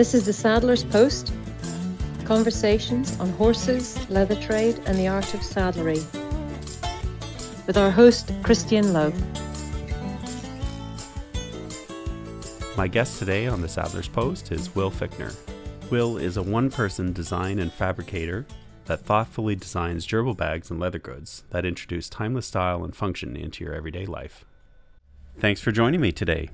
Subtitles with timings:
[0.00, 1.30] This is the Saddler's Post
[2.24, 6.02] conversations on horses, leather trade, and the art of saddlery
[7.66, 9.12] with our host, Christian Lowe.
[12.78, 15.36] My guest today on the Saddler's Post is Will Ficner.
[15.90, 18.46] Will is a one person design and fabricator
[18.86, 23.62] that thoughtfully designs gerbil bags and leather goods that introduce timeless style and function into
[23.64, 24.46] your everyday life.
[25.38, 26.48] Thanks for joining me today.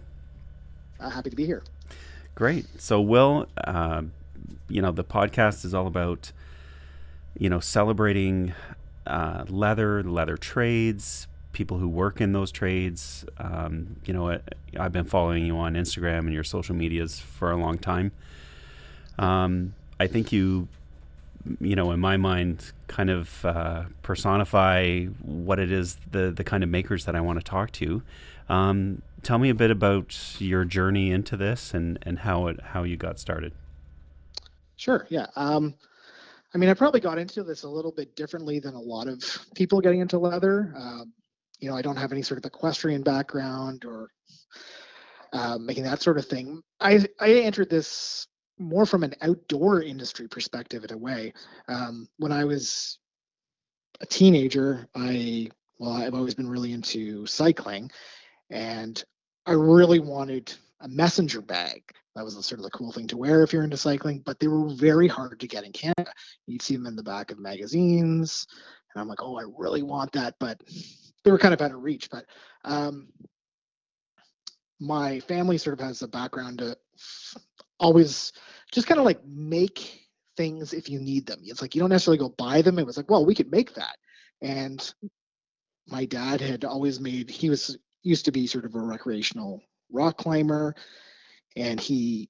[0.98, 1.62] Uh, happy to be here.
[2.36, 2.66] Great.
[2.78, 4.02] So, Will, uh,
[4.68, 6.32] you know, the podcast is all about,
[7.38, 8.52] you know, celebrating
[9.06, 13.24] uh, leather, leather trades, people who work in those trades.
[13.38, 14.38] Um, you know,
[14.78, 18.12] I've been following you on Instagram and your social medias for a long time.
[19.18, 20.68] Um, I think you,
[21.58, 26.62] you know, in my mind, kind of uh, personify what it is the the kind
[26.62, 28.02] of makers that I want to talk to.
[28.50, 32.82] Um, tell me a bit about your journey into this and and how it how
[32.82, 33.52] you got started.
[34.76, 35.06] Sure.
[35.08, 35.26] Yeah.
[35.36, 35.74] Um,
[36.54, 39.22] I mean, I probably got into this a little bit differently than a lot of
[39.54, 40.72] people getting into leather.
[40.76, 41.12] Um,
[41.58, 44.10] you know, I don't have any sort of equestrian background or
[45.32, 46.62] uh, making that sort of thing.
[46.80, 48.26] I I entered this
[48.58, 51.32] more from an outdoor industry perspective in a way.
[51.68, 52.98] Um, when I was
[54.00, 57.90] a teenager, I well, I've always been really into cycling,
[58.50, 59.02] and
[59.46, 61.82] I really wanted a messenger bag.
[62.14, 64.48] That was sort of the cool thing to wear if you're into cycling, but they
[64.48, 66.10] were very hard to get in Canada.
[66.46, 68.46] You'd see them in the back of magazines,
[68.94, 70.60] and I'm like, oh, I really want that, but
[71.24, 72.08] they were kind of out of reach.
[72.10, 72.24] But
[72.64, 73.08] um,
[74.80, 76.76] my family sort of has a background to
[77.78, 78.32] always
[78.72, 81.40] just kind of like make things if you need them.
[81.42, 82.78] It's like you don't necessarily go buy them.
[82.78, 83.96] It was like, well, we could make that.
[84.42, 84.94] And
[85.88, 90.16] my dad had always made, he was used to be sort of a recreational rock
[90.16, 90.74] climber
[91.56, 92.28] and he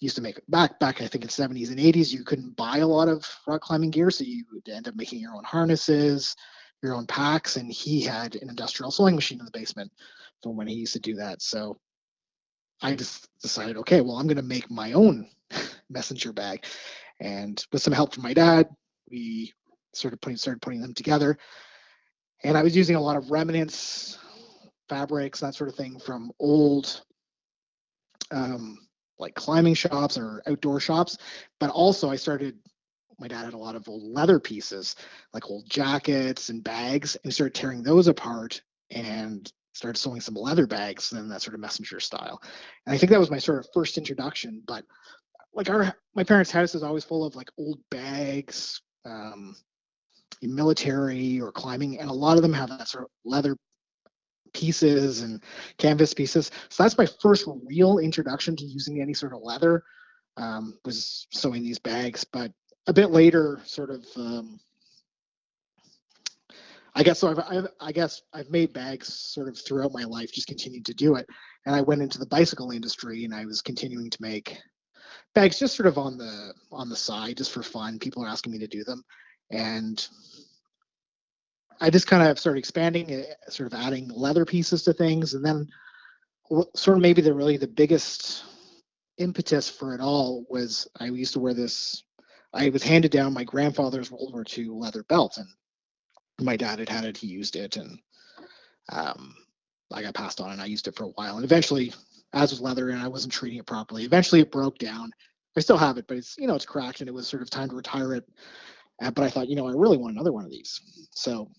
[0.00, 2.86] used to make back back I think in 70s and 80s you couldn't buy a
[2.86, 6.36] lot of rock climbing gear so you would end up making your own harnesses
[6.82, 9.90] your own packs and he had an industrial sewing machine in the basement
[10.42, 11.78] from when he used to do that so
[12.82, 15.28] I just decided, okay, well, I'm going to make my own
[15.90, 16.64] messenger bag.
[17.20, 18.68] And with some help from my dad,
[19.10, 19.52] we
[19.94, 21.38] sort of putting started putting them together.
[22.44, 24.18] And I was using a lot of remnants,
[24.88, 27.02] fabrics, that sort of thing from old
[28.30, 28.78] um,
[29.18, 31.18] like climbing shops or outdoor shops.
[31.60, 32.58] But also I started
[33.18, 34.94] my dad had a lot of old leather pieces,
[35.32, 38.60] like old jackets and bags, and started tearing those apart
[38.90, 42.40] and started sewing some leather bags and that sort of messenger style.
[42.86, 44.62] And I think that was my sort of first introduction.
[44.66, 44.84] But
[45.54, 49.56] like our my parents' house is always full of like old bags, um,
[50.42, 53.56] military or climbing, and a lot of them have that sort of leather
[54.52, 55.42] pieces and
[55.78, 56.50] canvas pieces.
[56.68, 59.82] So that's my first real introduction to using any sort of leather.
[60.38, 62.52] Um, was sewing these bags, but
[62.86, 64.60] a bit later, sort of um,
[66.96, 67.28] I guess so.
[67.28, 70.94] I've, I've, i guess I've made bags sort of throughout my life, just continued to
[70.94, 71.26] do it.
[71.66, 74.58] And I went into the bicycle industry, and I was continuing to make
[75.34, 77.98] bags just sort of on the on the side, just for fun.
[77.98, 79.04] People are asking me to do them,
[79.50, 80.08] and
[81.80, 85.44] I just kind of started expanding, it, sort of adding leather pieces to things, and
[85.44, 85.68] then
[86.74, 88.44] sort of maybe the really the biggest
[89.18, 92.04] impetus for it all was I used to wear this.
[92.52, 95.48] I was handed down my grandfather's World War II leather belt, and
[96.40, 97.98] my dad had had it, he used it, and
[98.90, 99.34] um,
[99.92, 101.36] I got passed on, and I used it for a while.
[101.36, 101.92] And eventually,
[102.32, 104.04] as with leather, and I wasn't treating it properly.
[104.04, 105.10] Eventually, it broke down.
[105.56, 107.50] I still have it, but it's you know it's cracked, and it was sort of
[107.50, 108.24] time to retire it.
[109.02, 110.80] Uh, but I thought, you know, I really want another one of these.
[111.12, 111.50] So,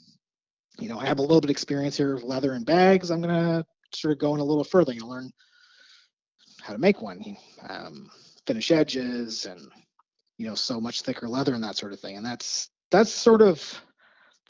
[0.80, 3.10] you know, I have a little bit of experience here with leather and bags.
[3.10, 5.32] I'm gonna sort of go in a little further and learn
[6.62, 7.38] how to make one,
[7.70, 8.10] um,
[8.46, 9.62] finish edges, and
[10.38, 12.18] you know, so much thicker leather and that sort of thing.
[12.18, 13.82] And that's that's sort of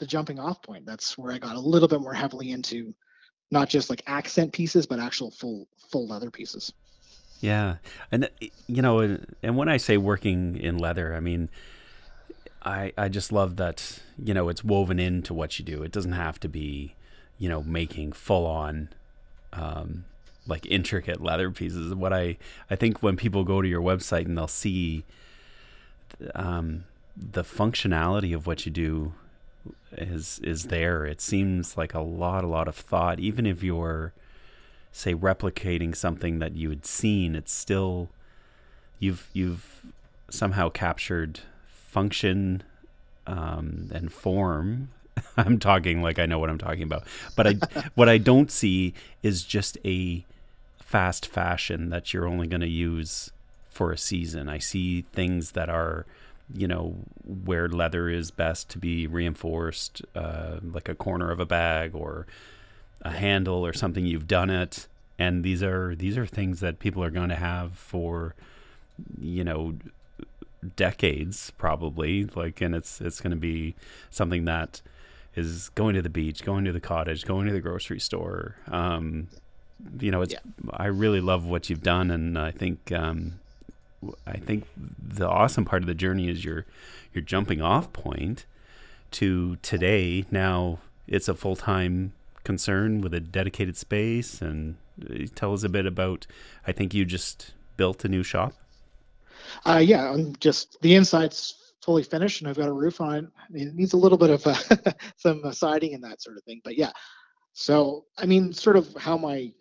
[0.00, 0.86] the jumping off point.
[0.86, 2.94] That's where I got a little bit more heavily into
[3.50, 6.72] not just like accent pieces, but actual full full leather pieces.
[7.40, 7.76] Yeah,
[8.10, 8.28] and
[8.66, 11.48] you know, and when I say working in leather, I mean,
[12.62, 15.82] I I just love that you know it's woven into what you do.
[15.82, 16.94] It doesn't have to be,
[17.38, 18.90] you know, making full on.
[19.52, 20.04] Um,
[20.46, 21.94] like intricate leather pieces.
[21.94, 22.38] What I
[22.70, 25.04] I think when people go to your website and they'll see
[26.34, 26.84] um,
[27.16, 29.12] the functionality of what you do
[29.92, 31.04] is is there.
[31.04, 33.20] It seems like a lot, a lot of thought.
[33.20, 34.12] Even if you're,
[34.92, 38.08] say, replicating something that you had seen, it's still
[38.98, 39.82] you've you've
[40.30, 41.40] somehow captured
[41.88, 42.62] function
[43.26, 44.90] um, and form.
[45.36, 47.04] I'm talking like I know what I'm talking about,
[47.34, 47.52] but I
[47.94, 50.24] what I don't see is just a
[50.78, 53.30] fast fashion that you're only going to use
[53.70, 54.48] for a season.
[54.48, 56.06] I see things that are,
[56.54, 61.46] you know, where leather is best to be reinforced, uh, like a corner of a
[61.46, 62.26] bag or
[63.02, 64.06] a handle or something.
[64.06, 64.86] You've done it,
[65.18, 68.34] and these are these are things that people are going to have for,
[69.20, 69.74] you know,
[70.76, 72.24] decades probably.
[72.24, 73.74] Like, and it's it's going to be
[74.10, 74.80] something that
[75.34, 78.56] is going to the beach, going to the cottage, going to the grocery store.
[78.68, 79.28] Um,
[80.00, 80.40] you know, it's yeah.
[80.72, 83.38] I really love what you've done, and I think um,
[84.26, 86.66] I think the awesome part of the journey is your
[87.14, 88.44] your jumping off point
[89.12, 90.24] to today.
[90.30, 92.12] Now it's a full time
[92.44, 94.76] concern with a dedicated space, and
[95.34, 96.26] tell us a bit about.
[96.66, 98.54] I think you just built a new shop.
[99.64, 103.24] Uh, yeah, I'm just the inside's fully finished, and I've got a roof on it.
[103.54, 106.76] It needs a little bit of uh, some siding and that sort of thing, but
[106.76, 106.92] yeah.
[107.52, 109.52] So I mean, sort of how my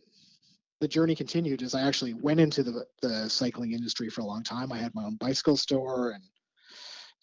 [0.79, 4.43] the journey continued is I actually went into the the cycling industry for a long
[4.43, 4.71] time.
[4.71, 6.23] I had my own bicycle store and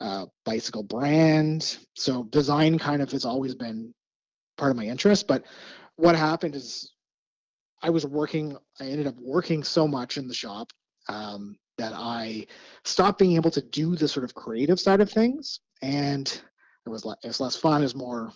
[0.01, 1.79] uh, bicycle brand.
[1.95, 3.95] So design kind of has always been
[4.57, 5.27] part of my interest.
[5.29, 5.45] But
[5.97, 6.93] what happened is
[7.83, 8.57] I was working.
[8.81, 10.73] I ended up working so much in the shop
[11.09, 12.47] um, that I
[12.85, 16.27] stopped being able to do the sort of creative side of things, and
[16.87, 17.83] it was less, it was less fun.
[17.83, 18.33] It more,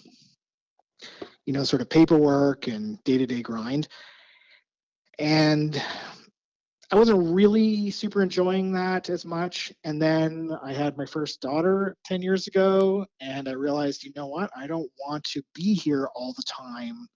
[1.47, 3.89] you know, sort of paperwork and day to day grind
[5.19, 5.83] and
[6.91, 9.73] I wasn't really super enjoying that as much.
[9.85, 14.27] And then I had my first daughter 10 years ago, and I realized, you know
[14.27, 14.51] what?
[14.57, 17.07] I don't want to be here all the time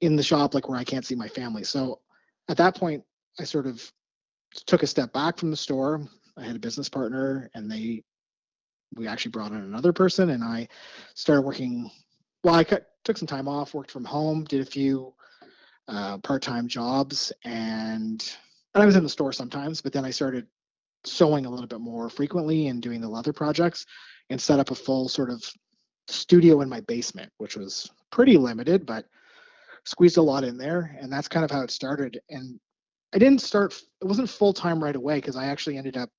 [0.00, 1.64] in the shop, like where I can't see my family.
[1.64, 2.00] So
[2.48, 3.02] at that point,
[3.40, 3.90] I sort of
[4.66, 6.02] took a step back from the store.
[6.36, 8.02] I had a business partner, and they,
[8.94, 10.68] we actually brought in another person, and I
[11.14, 11.90] started working.
[12.44, 15.14] Well, I cut, took some time off, worked from home, did a few
[15.88, 18.36] uh, part-time jobs and,
[18.74, 20.46] and I was in the store sometimes, but then I started
[21.04, 23.84] sewing a little bit more frequently and doing the leather projects
[24.30, 25.44] and set up a full sort of
[26.08, 29.06] studio in my basement, which was pretty limited, but
[29.84, 30.96] squeezed a lot in there.
[31.00, 32.20] And that's kind of how it started.
[32.30, 32.60] And
[33.14, 36.10] I didn't start, it wasn't full time right away because I actually ended up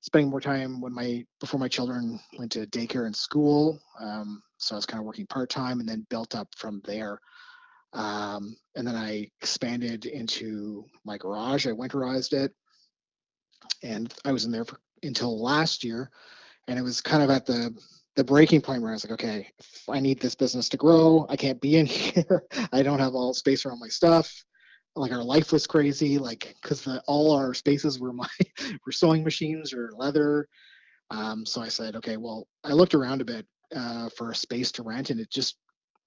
[0.00, 3.78] spending more time when my, before my children went to daycare and school.
[4.00, 7.20] Um, so I was kind of working part time and then built up from there.
[7.92, 11.66] Um, and then I expanded into my garage.
[11.66, 12.52] I winterized it,
[13.82, 16.10] and I was in there for, until last year.
[16.68, 17.74] And it was kind of at the
[18.16, 19.48] the breaking point where I was like, okay,
[19.88, 21.26] I need this business to grow.
[21.28, 22.44] I can't be in here.
[22.72, 24.44] I don't have all space around my stuff.
[24.96, 28.28] Like our life was crazy, like because all our spaces were my
[28.86, 30.48] were sewing machines or leather.
[31.10, 34.72] Um, so I said, okay, well, I looked around a bit uh, for a space
[34.72, 35.56] to rent, and it just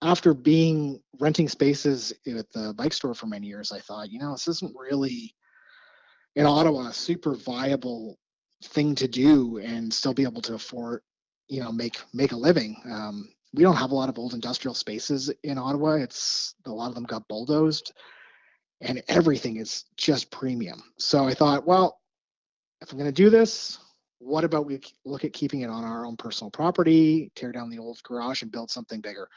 [0.02, 4.32] after being renting spaces at the bike store for many years, I thought, you know,
[4.32, 5.34] this isn't really
[6.36, 8.18] in Ottawa a super viable
[8.66, 11.02] thing to do and still be able to afford,
[11.48, 12.76] you know, make make a living.
[12.86, 15.94] Um, we don't have a lot of old industrial spaces in Ottawa.
[15.94, 17.94] It's a lot of them got bulldozed,
[18.84, 20.84] and everything is just premium.
[20.98, 22.00] So I thought, well,
[22.82, 23.80] if I'm going to do this,
[24.20, 27.80] what about we look at keeping it on our own personal property, tear down the
[27.80, 29.28] old garage, and build something bigger?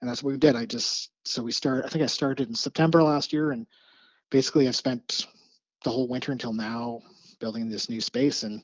[0.00, 0.56] and that's what we did.
[0.56, 1.86] I just so we started.
[1.86, 3.66] I think I started in September last year, and
[4.30, 5.26] basically I've spent
[5.84, 7.00] the whole winter until now
[7.40, 8.42] building this new space.
[8.42, 8.62] And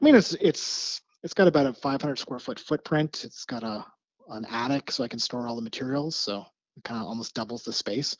[0.00, 3.24] I mean, it's it's it's got about a 500 square foot footprint.
[3.24, 3.84] It's got a
[4.28, 6.16] an attic, so I can store all the materials.
[6.16, 6.46] So
[6.76, 8.16] it kind of almost doubles the space.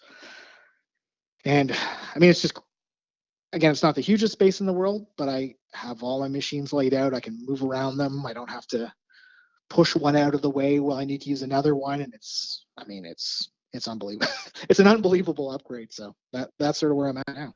[1.45, 1.73] And
[2.15, 2.59] I mean, it's just
[3.53, 6.73] again, it's not the hugest space in the world, but I have all my machines
[6.73, 7.15] laid out.
[7.15, 8.25] I can move around them.
[8.27, 8.93] I don't have to
[9.69, 12.67] push one out of the way while I need to use another one, and it's
[12.77, 14.33] I mean it's it's unbelievable.
[14.69, 15.93] it's an unbelievable upgrade.
[15.93, 17.55] So that that's sort of where I'm at now.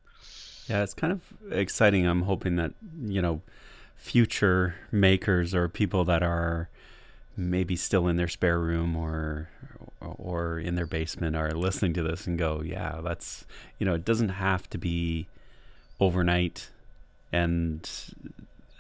[0.68, 2.06] Yeah, it's kind of exciting.
[2.06, 2.72] I'm hoping that
[3.02, 3.42] you know
[3.96, 6.68] future makers or people that are
[7.36, 9.48] maybe still in their spare room or
[10.00, 13.44] or in their basement are listening to this and go, yeah, that's
[13.78, 15.26] you know, it doesn't have to be
[16.00, 16.70] overnight.
[17.32, 17.88] And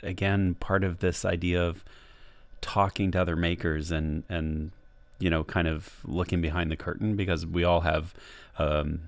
[0.02, 1.84] again, part of this idea of
[2.60, 4.70] talking to other makers and and
[5.18, 8.14] you know kind of looking behind the curtain because we all have
[8.58, 9.00] um,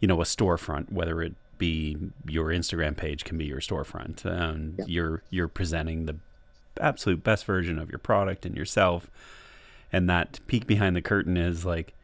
[0.00, 1.96] you know a storefront whether it be
[2.26, 4.84] your Instagram page can be your storefront and yeah.
[4.86, 6.16] you're you're presenting the
[6.80, 9.10] absolute best version of your product and yourself
[9.92, 11.94] and that peek behind the curtain is like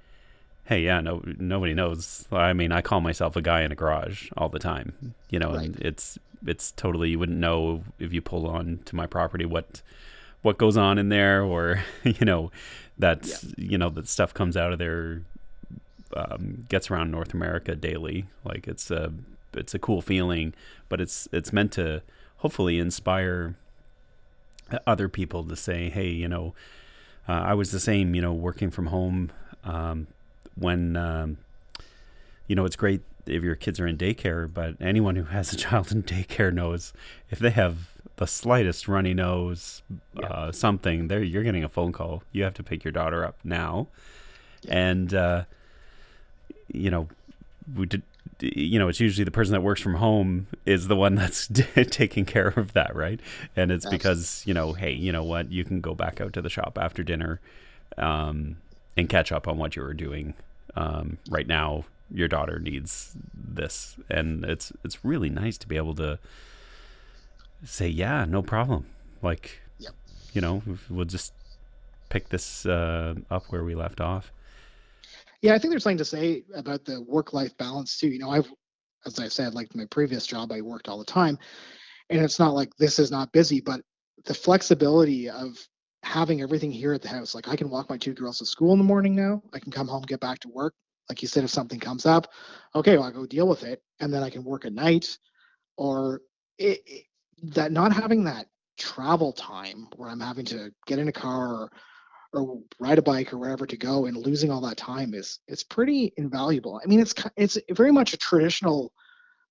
[0.67, 4.31] hey yeah no nobody knows i mean i call myself a guy in a garage
[4.37, 5.67] all the time you know right.
[5.67, 9.83] and it's it's totally you wouldn't know if you pull on to my property what
[10.43, 12.51] what goes on in there or you know
[12.99, 13.37] that yeah.
[13.57, 15.23] you know that stuff comes out of there
[16.17, 19.13] um, gets around North America daily like it's a
[19.57, 20.55] it's a cool feeling,
[20.89, 22.03] but it's it's meant to
[22.39, 23.55] hopefully inspire
[24.87, 26.55] other people to say, hey, you know,
[27.29, 29.31] uh, I was the same, you know, working from home
[29.65, 30.07] um,
[30.57, 31.39] when, um,
[32.47, 35.57] you know, it's great if your kids are in daycare, but anyone who has a
[35.65, 36.93] child in daycare knows
[37.31, 39.83] if they have the slightest runny nose,
[40.19, 40.27] yeah.
[40.27, 42.23] uh, something, there you're getting a phone call.
[42.33, 43.89] You have to pick your daughter up now,
[44.63, 44.79] yeah.
[44.79, 45.45] and uh,
[46.69, 47.09] you know,
[47.75, 48.03] we did.
[48.41, 51.49] You know, it's usually the person that works from home is the one that's
[51.91, 53.21] taking care of that, right?
[53.57, 55.53] And it's because you know, hey, you know what?
[55.53, 57.41] You can go back out to the shop after dinner,
[57.99, 58.57] um,
[58.97, 60.35] and catch up on what you were doing
[60.77, 65.95] um, right now your daughter needs this and it's it's really nice to be able
[65.95, 66.19] to
[67.65, 68.87] say yeah no problem
[69.23, 69.93] like yep.
[70.33, 71.33] you know we'll just
[72.11, 74.33] pick this uh, up where we left off
[75.45, 78.09] yeah i think there's something to say about the work life balance too.
[78.09, 78.51] You know i've
[79.07, 81.39] as i said like my previous job i worked all the time
[82.11, 83.81] and it's not like this is not busy but
[84.25, 85.59] the flexibility of
[86.03, 88.73] having everything here at the house like i can walk my two girls to school
[88.73, 90.75] in the morning now i can come home get back to work
[91.09, 92.29] like you said, if something comes up,
[92.75, 95.19] okay, well, I go deal with it, and then I can work at night,
[95.77, 96.23] or
[96.59, 97.05] it, it,
[97.55, 98.47] that not having that
[98.79, 101.73] travel time where I'm having to get in a car or,
[102.35, 105.63] or ride a bike or wherever to go and losing all that time is it's
[105.63, 106.81] pretty invaluable.
[106.83, 108.93] I mean, it's it's very much a traditional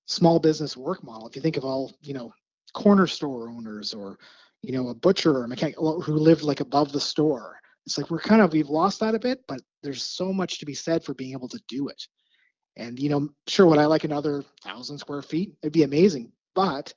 [0.06, 1.28] small business work model.
[1.28, 2.34] If you think of all you know
[2.74, 4.18] corner store owners or
[4.62, 7.60] you know a butcher or a mechanic who lived like above the store.
[7.86, 10.66] It's like we're kind of we've lost that a bit but there's so much to
[10.66, 12.02] be said for being able to do it.
[12.75, 15.54] And you know sure would i like another thousand square feet?
[15.62, 16.94] It'd be amazing but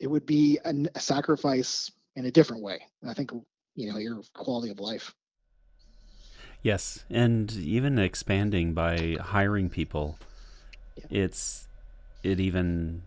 [0.00, 2.80] it would be a, a sacrifice in a different way.
[3.02, 3.32] And i think
[3.74, 5.14] you know your quality of life
[6.66, 10.18] yes and even expanding by hiring people
[10.96, 11.22] yeah.
[11.22, 11.68] it's
[12.24, 13.02] it even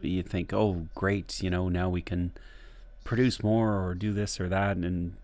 [0.00, 2.32] you think oh great you know now we can
[3.04, 5.14] produce more or do this or that and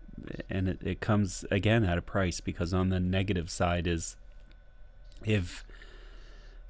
[0.49, 4.15] and it, it comes again at a price because on the negative side is
[5.25, 5.65] if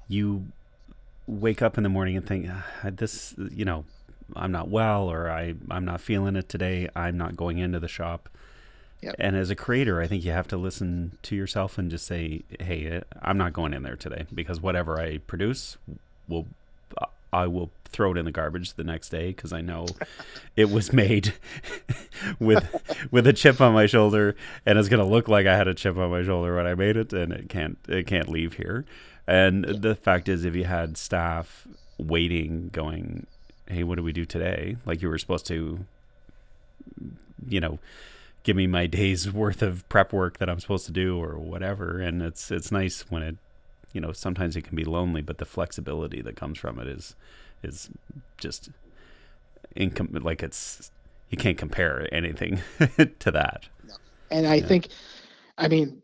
[0.08, 0.46] you
[1.28, 3.84] wake up in the morning and think ah, this you know
[4.34, 7.86] i'm not well or i i'm not feeling it today i'm not going into the
[7.86, 8.28] shop
[9.00, 9.14] yep.
[9.18, 12.42] and as a creator i think you have to listen to yourself and just say
[12.60, 15.76] hey uh, i'm not going in there today because whatever i produce
[16.28, 16.46] will
[16.98, 19.86] uh, I will throw it in the garbage the next day because I know
[20.56, 21.34] it was made
[22.38, 25.74] with with a chip on my shoulder and it's gonna look like I had a
[25.74, 28.84] chip on my shoulder when I made it and it can't it can't leave here.
[29.26, 31.66] And the fact is, if you had staff
[31.98, 33.26] waiting, going,
[33.66, 35.84] "Hey, what do we do today?" Like you were supposed to,
[37.48, 37.80] you know,
[38.46, 41.98] give me my day's worth of prep work that I'm supposed to do or whatever.
[41.98, 43.36] And it's it's nice when it
[43.96, 47.16] you know sometimes it can be lonely but the flexibility that comes from it is
[47.62, 47.88] is
[48.36, 48.68] just
[49.74, 50.90] income like it's
[51.30, 52.60] you can't compare anything
[53.18, 53.94] to that no.
[54.30, 54.66] and i yeah.
[54.66, 54.88] think
[55.56, 56.02] i mean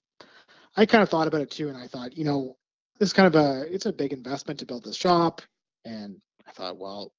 [0.79, 2.57] i kind of thought about it too and i thought you know
[2.99, 5.43] this kind of a it's a big investment to build this shop
[5.85, 6.17] and
[6.49, 7.13] i thought well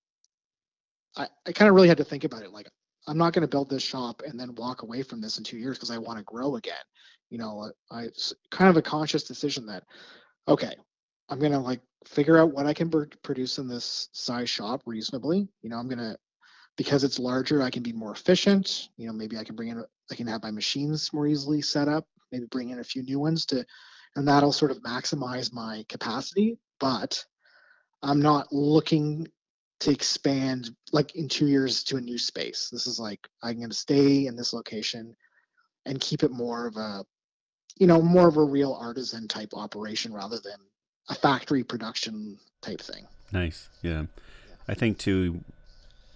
[1.18, 2.68] i, I kind of really had to think about it like
[3.07, 5.57] i'm not going to build this shop and then walk away from this in two
[5.57, 6.75] years because i want to grow again
[7.29, 9.83] you know uh, I, it's kind of a conscious decision that
[10.48, 10.75] okay,
[11.29, 15.48] I'm gonna like figure out what I can pr- produce in this size shop reasonably.
[15.62, 16.17] You know, I'm gonna
[16.77, 18.89] because it's larger, I can be more efficient.
[18.98, 21.88] You know, maybe I can bring in, I can have my machines more easily set
[21.88, 22.05] up.
[22.31, 23.63] Maybe bring in a few new ones to,
[24.15, 26.57] and that'll sort of maximize my capacity.
[26.79, 27.24] But
[28.01, 29.27] I'm not looking
[29.83, 32.69] to expand like in two years to a new space.
[32.71, 35.15] This is like I'm going to stay in this location
[35.85, 37.03] and keep it more of a
[37.77, 40.57] you know, more of a real artisan type operation rather than
[41.09, 43.07] a factory production type thing.
[43.31, 43.67] Nice.
[43.81, 43.91] Yeah.
[43.91, 44.03] yeah.
[44.67, 45.41] I think too,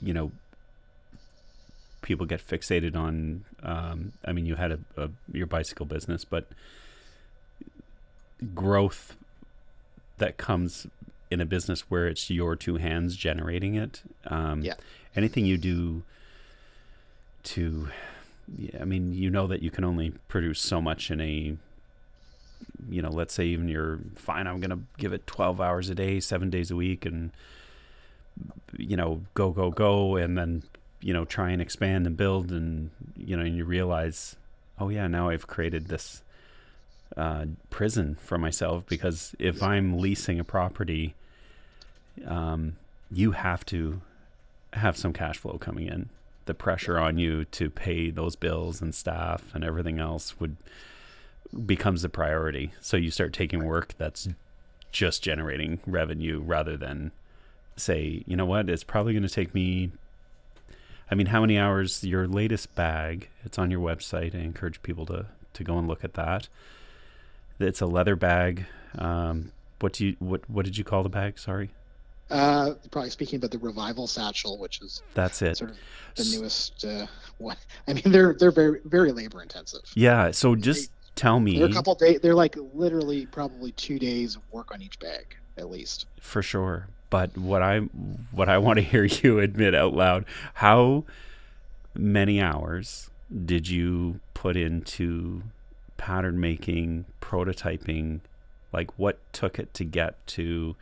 [0.01, 0.31] you know,
[2.01, 6.47] people get fixated on, um, I mean, you had a, a, your bicycle business, but
[8.53, 9.15] growth
[10.19, 10.87] that comes
[11.29, 14.01] in a business where it's your two hands generating it.
[14.25, 14.75] Um, yeah.
[15.15, 16.03] Anything you do
[17.43, 17.89] to
[18.55, 21.57] yeah, I mean, you know that you can only produce so much in a,
[22.89, 24.47] you know, let's say even you're fine.
[24.47, 27.31] I'm gonna give it 12 hours a day, seven days a week, and
[28.77, 30.63] you know, go go go, and then
[31.01, 34.37] you know, try and expand and build, and you know, and you realize,
[34.79, 36.23] oh yeah, now I've created this
[37.17, 41.15] uh, prison for myself because if I'm leasing a property,
[42.25, 42.77] um,
[43.11, 44.01] you have to
[44.73, 46.09] have some cash flow coming in
[46.47, 50.57] the pressure on you to pay those bills and staff and everything else would
[51.65, 52.71] becomes the priority.
[52.81, 54.27] So you start taking work that's
[54.91, 57.11] just generating revenue rather than
[57.75, 59.91] say, you know what, it's probably going to take me.
[61.09, 62.03] I mean, how many hours?
[62.03, 63.29] Your latest bag.
[63.45, 64.35] It's on your website.
[64.35, 66.49] I encourage people to to go and look at that.
[67.59, 68.65] It's a leather bag.
[68.97, 71.39] Um, what do you what what did you call the bag?
[71.39, 71.69] Sorry.
[72.29, 75.57] Uh, probably speaking about the revival satchel, which is That's it.
[75.57, 75.77] sort of
[76.15, 77.05] the newest uh,
[77.37, 77.55] one.
[77.87, 79.81] I mean, they're they're very very labor intensive.
[79.95, 80.31] Yeah.
[80.31, 82.19] So just tell me They're a couple days.
[82.21, 86.05] They're like literally probably two days of work on each bag at least.
[86.19, 86.87] for sure.
[87.09, 87.79] But what I
[88.31, 91.05] what I want to hear you admit out loud, how
[91.95, 93.09] many hours
[93.45, 95.43] did you put into
[95.97, 98.21] pattern making, prototyping?
[98.71, 100.75] Like what took it to get to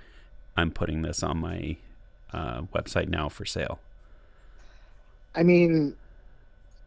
[0.57, 1.77] I'm putting this on my
[2.33, 3.79] uh, website now for sale?
[5.35, 5.95] I mean,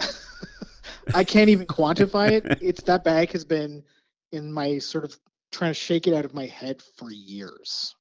[1.14, 2.58] I can't even quantify it.
[2.62, 3.82] It's that bag has been
[4.32, 5.16] in my sort of
[5.52, 7.94] trying to shake it out of my head for years.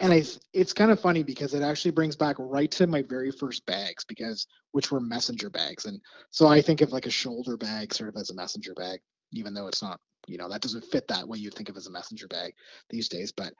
[0.00, 3.30] And I, it's kind of funny because it actually brings back right to my very
[3.30, 5.86] first bags because which were messenger bags.
[5.86, 9.00] And so I think of like a shoulder bag sort of as a messenger bag,
[9.32, 11.86] even though it's not, you know, that doesn't fit that way you think of as
[11.86, 12.54] a messenger bag
[12.90, 13.32] these days.
[13.32, 13.52] But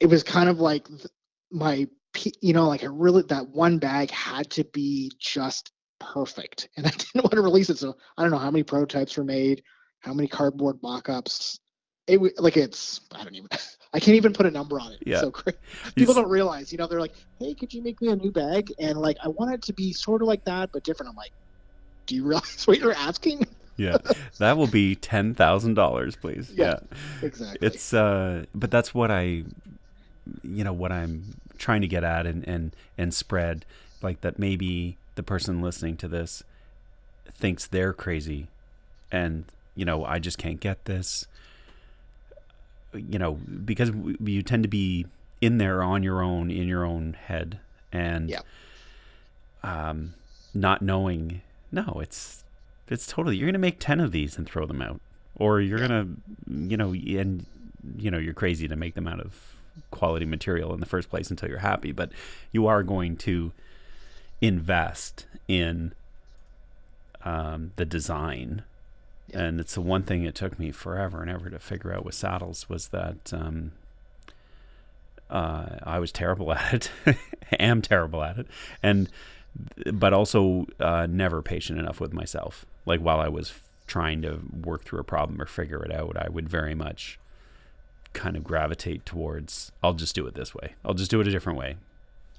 [0.00, 1.06] it was kind of like th-
[1.50, 1.86] my
[2.40, 6.90] you know like i really that one bag had to be just perfect and i
[6.90, 9.62] didn't want to release it so i don't know how many prototypes were made
[10.00, 11.60] how many cardboard mock-ups
[12.08, 13.48] it like it's i don't even
[13.94, 15.12] i can't even put a number on it Yeah.
[15.14, 15.58] it's so crazy
[15.94, 18.72] people don't realize you know they're like hey could you make me a new bag
[18.80, 21.32] and like i want it to be sort of like that but different i'm like
[22.06, 23.96] do you realize what you're asking Yeah,
[24.38, 26.50] that will be ten thousand dollars, please.
[26.54, 26.80] Yeah.
[27.22, 29.44] exactly it's uh but that's what i
[30.44, 33.64] you know what i'm trying to get at and and and spread
[34.02, 36.42] like that maybe the person listening to this
[37.34, 38.46] thinks they're crazy
[39.10, 41.26] and you know i just can't get this
[42.94, 43.32] you know
[43.64, 43.90] because
[44.22, 45.06] you tend to be
[45.40, 47.58] in there on your own in your own head
[47.92, 48.40] and Yeah.
[49.62, 50.14] um
[50.54, 52.41] not knowing no it's
[52.88, 55.00] it's totally you're gonna make 10 of these and throw them out
[55.36, 55.88] or you're Yeah.
[55.88, 56.06] gonna
[56.68, 57.46] you know and
[57.96, 59.54] you know you're crazy to make them out of
[59.90, 62.10] quality material in the first place until you're happy but
[62.52, 63.52] you are going to
[64.40, 65.92] invest in
[67.24, 68.62] um, the design
[69.28, 69.42] Yeah.
[69.44, 72.14] and it's the one thing it took me forever and ever to figure out with
[72.14, 73.72] saddles was that um,
[75.30, 77.16] uh, I was terrible at it,
[77.58, 78.46] am terrible at it,
[78.82, 79.08] and
[79.92, 82.66] but also uh, never patient enough with myself.
[82.86, 83.52] Like while I was
[83.86, 87.18] trying to work through a problem or figure it out, I would very much
[88.12, 90.74] kind of gravitate towards I'll just do it this way.
[90.84, 91.76] I'll just do it a different way.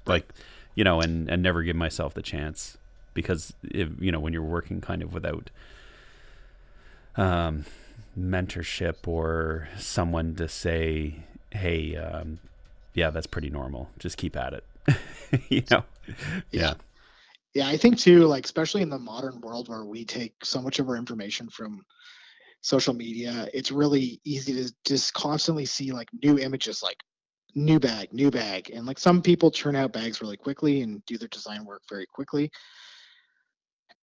[0.06, 0.28] Like,
[0.74, 2.76] you know, and and never give myself the chance
[3.14, 5.50] because if you know when you're working kind of without
[7.16, 7.64] um
[8.18, 11.16] mentorship or someone to say,
[11.50, 12.38] "Hey, um
[12.94, 13.88] yeah, that's pretty normal.
[13.98, 14.64] Just keep at it."
[15.48, 15.84] you know.
[16.50, 16.60] Yeah.
[16.60, 16.74] Yeah,
[17.62, 20.88] I think too, like especially in the modern world where we take so much of
[20.88, 21.82] our information from
[22.62, 26.98] social media, it's really easy to just constantly see like new images, like
[27.54, 31.16] new bag, new bag, and like some people turn out bags really quickly and do
[31.16, 32.50] their design work very quickly,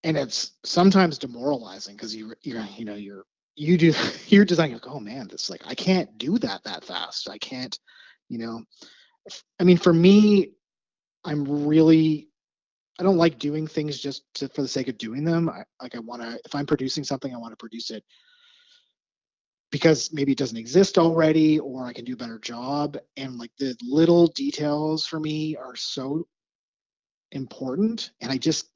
[0.04, 3.92] and it's sometimes demoralizing because you you're you know you're you do
[4.28, 7.28] your design, you're like, oh man, this like I can't do that that fast.
[7.28, 7.78] I can't,
[8.28, 8.62] you know.
[9.60, 10.52] I mean, for me,
[11.24, 12.28] I'm really
[13.00, 15.48] I don't like doing things just to, for the sake of doing them.
[15.48, 18.04] I, like I want to, if I'm producing something, I want to produce it
[19.70, 22.98] because maybe it doesn't exist already, or I can do a better job.
[23.16, 26.26] And like the little details for me are so
[27.32, 28.68] important, and I just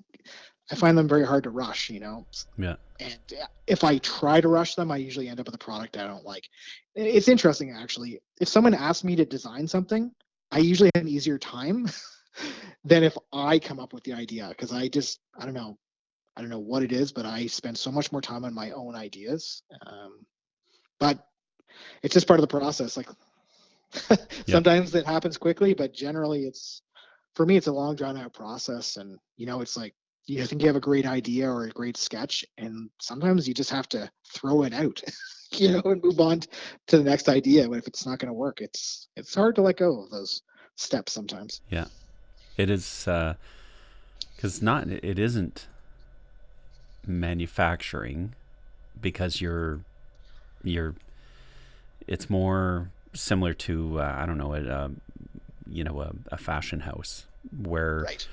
[0.70, 1.90] I find them very hard to rush.
[1.90, 2.26] You know,
[2.58, 2.76] Yeah.
[2.98, 5.96] and uh, if I try to rush them, I usually end up with a product
[5.98, 6.44] I don't like.
[6.94, 8.20] It's interesting actually.
[8.40, 10.10] If someone asks me to design something,
[10.50, 11.86] I usually have an easier time
[12.84, 15.78] than if I come up with the idea because I just I don't know
[16.36, 18.70] I don't know what it is, but I spend so much more time on my
[18.72, 19.62] own ideas.
[19.86, 20.26] Um,
[21.00, 21.26] but
[22.02, 22.96] it's just part of the process.
[22.96, 23.08] Like
[24.48, 26.82] sometimes it happens quickly, but generally it's
[27.34, 29.94] for me it's a long drawn out process, and you know it's like
[30.26, 33.70] you think you have a great idea or a great sketch, and sometimes you just
[33.70, 35.02] have to throw it out.
[35.52, 36.40] you know and move on
[36.88, 39.62] to the next idea but if it's not going to work it's it's hard to
[39.62, 40.42] let go of those
[40.74, 41.60] steps sometimes
[42.56, 43.06] It is
[44.36, 45.66] because not it isn't
[47.06, 48.34] manufacturing
[49.00, 49.80] because you're
[50.62, 50.94] you're
[52.06, 54.90] it's more similar to uh, I don't know a, a
[55.68, 58.28] you know a, a fashion house where right.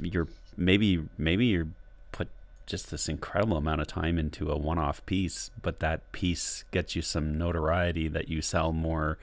[0.00, 1.68] you're maybe maybe you're
[2.12, 2.28] put
[2.66, 7.02] just this incredible amount of time into a one-off piece but that piece gets you
[7.02, 9.18] some notoriety that you sell more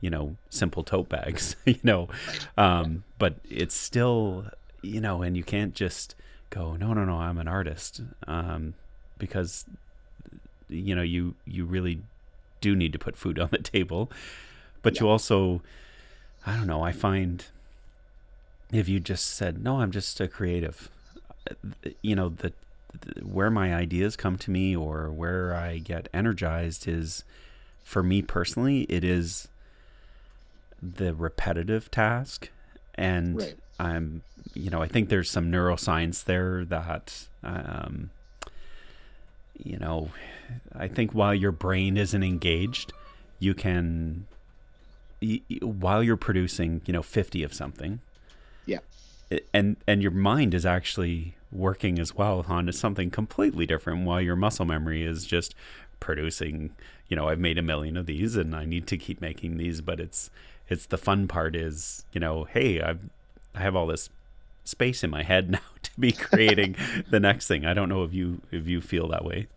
[0.00, 2.08] you know, simple tote bags, you know.
[2.56, 4.46] Um, but it's still,
[4.82, 6.14] you know, and you can't just
[6.50, 8.02] go, no, no, no, I'm an artist.
[8.26, 8.74] Um,
[9.18, 9.64] because,
[10.68, 12.00] you know, you, you really
[12.60, 14.10] do need to put food on the table.
[14.82, 15.02] But yeah.
[15.02, 15.62] you also,
[16.46, 17.44] I don't know, I find
[18.72, 20.90] if you just said, no, I'm just a creative,
[22.02, 22.52] you know, the,
[23.00, 27.24] the where my ideas come to me or where I get energized is,
[27.84, 29.46] for me personally, it is
[30.82, 32.50] the repetitive task
[32.94, 33.56] and right.
[33.78, 34.22] i'm
[34.54, 38.10] you know i think there's some neuroscience there that um,
[39.62, 40.10] you know
[40.74, 42.92] i think while your brain isn't engaged
[43.38, 44.26] you can
[45.22, 48.00] y- while you're producing you know 50 of something
[48.66, 48.78] yeah
[49.52, 54.36] and and your mind is actually working as well on something completely different while your
[54.36, 55.54] muscle memory is just
[56.00, 56.70] producing
[57.08, 59.80] you know i've made a million of these and i need to keep making these
[59.80, 60.30] but it's
[60.68, 63.10] it's the fun part is you know hey I've
[63.54, 64.10] I have all this
[64.64, 66.76] space in my head now to be creating
[67.10, 67.64] the next thing.
[67.64, 69.48] I don't know if you if you feel that way.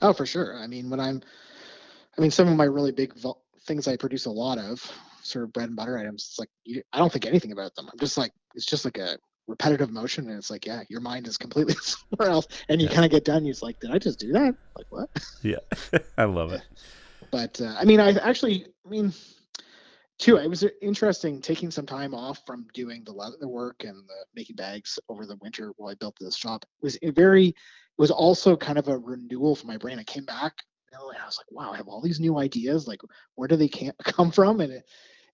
[0.00, 0.56] Oh, for sure.
[0.56, 1.22] I mean, when I'm,
[2.18, 4.90] I mean, some of my really big vo- things I produce a lot of,
[5.22, 6.26] sort of bread and butter items.
[6.30, 7.88] It's like you, I don't think anything about them.
[7.92, 11.28] I'm just like it's just like a repetitive motion, and it's like yeah, your mind
[11.28, 12.94] is completely somewhere else, and you yeah.
[12.94, 13.44] kind of get done.
[13.44, 14.54] You're like, did I just do that?
[14.76, 15.10] Like what?
[15.42, 15.58] Yeah,
[16.18, 16.62] I love it.
[17.30, 19.12] But uh, I mean, I actually, I mean,
[20.22, 24.24] too it was interesting taking some time off from doing the leather work and the
[24.36, 26.64] making bags over the winter while i built this shop.
[26.80, 27.54] It was very it
[27.98, 30.54] was also kind of a renewal for my brain i came back
[30.92, 32.86] and i was like wow i have all these new ideas.
[32.86, 33.00] Like
[33.34, 33.68] where do they
[34.04, 34.60] come from?
[34.60, 34.84] And it,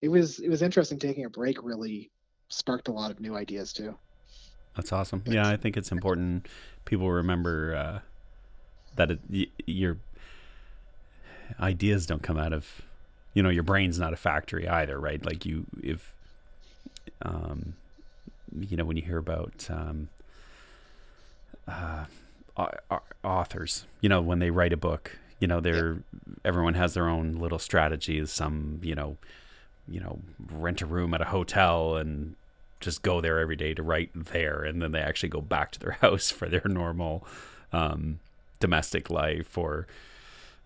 [0.01, 2.11] it was it was interesting taking a break really
[2.49, 3.95] sparked a lot of new ideas too.
[4.75, 5.21] That's awesome.
[5.21, 5.35] Thanks.
[5.35, 6.49] yeah i think it's important
[6.87, 7.99] people remember uh,
[8.97, 9.99] that it, y- your
[11.61, 12.83] ideas don't come out of
[13.35, 15.25] you know your brain's not a factory either right?
[15.25, 16.15] Like you if
[17.23, 17.75] um
[18.59, 20.09] you know when you hear about um
[21.67, 22.05] uh
[23.23, 26.35] authors you know when they write a book you know they're yeah.
[26.45, 28.31] everyone has their own little strategies.
[28.33, 29.17] Some you know
[29.87, 30.21] you know
[30.53, 32.35] rent a room at a hotel and
[32.81, 34.63] just go there every day to write there.
[34.63, 37.27] And then they actually go back to their house for their normal
[37.73, 38.21] um,
[38.61, 39.87] domestic life or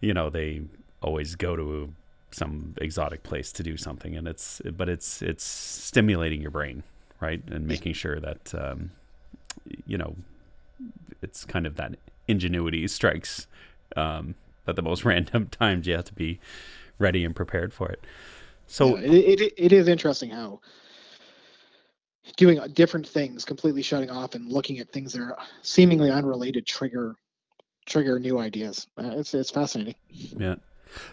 [0.00, 0.62] you know they
[1.02, 1.92] always go to
[2.34, 6.82] some exotic place to do something and it's but it's it's stimulating your brain
[7.22, 7.40] right?
[7.50, 8.90] And making sure that um,
[9.86, 10.16] you know
[11.22, 11.94] it's kind of that
[12.28, 13.46] ingenuity strikes
[13.96, 14.34] um,
[14.66, 16.40] at the most random times you have to be
[16.98, 18.04] ready and prepared for it.
[18.66, 20.60] So yeah, it, it, it is interesting how
[22.36, 27.14] doing different things completely shutting off and looking at things that are seemingly unrelated trigger
[27.86, 28.88] trigger new ideas.
[28.98, 29.94] Uh, it's it's fascinating.
[30.10, 30.56] Yeah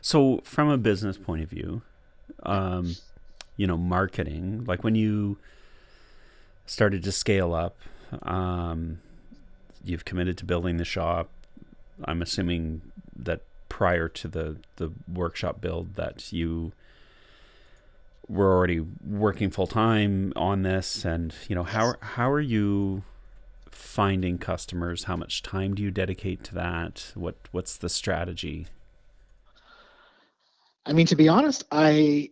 [0.02, 1.82] so, from a business point of view,
[2.44, 2.96] um,
[3.58, 5.38] you know, marketing, like when you
[6.66, 7.78] started to scale up,
[8.24, 9.00] um,
[9.84, 11.30] you've committed to building the shop.
[12.06, 12.82] I'm assuming
[13.16, 16.72] that prior to the the workshop build, that you
[18.28, 23.04] were already working full time on this, and you know, how how are you?
[23.72, 28.68] finding customers how much time do you dedicate to that what what's the strategy
[30.90, 32.32] I mean, to be honest, I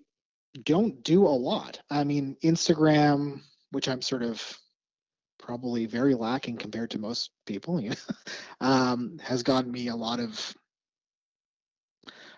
[0.64, 1.80] don't do a lot.
[1.92, 4.58] I mean, Instagram, which I'm sort of
[5.38, 7.96] probably very lacking compared to most people, you know,
[8.60, 10.56] um, has gotten me a lot of,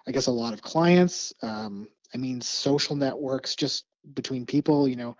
[0.05, 1.31] I guess, a lot of clients.
[1.41, 5.15] Um, I mean, social networks just between people, you know,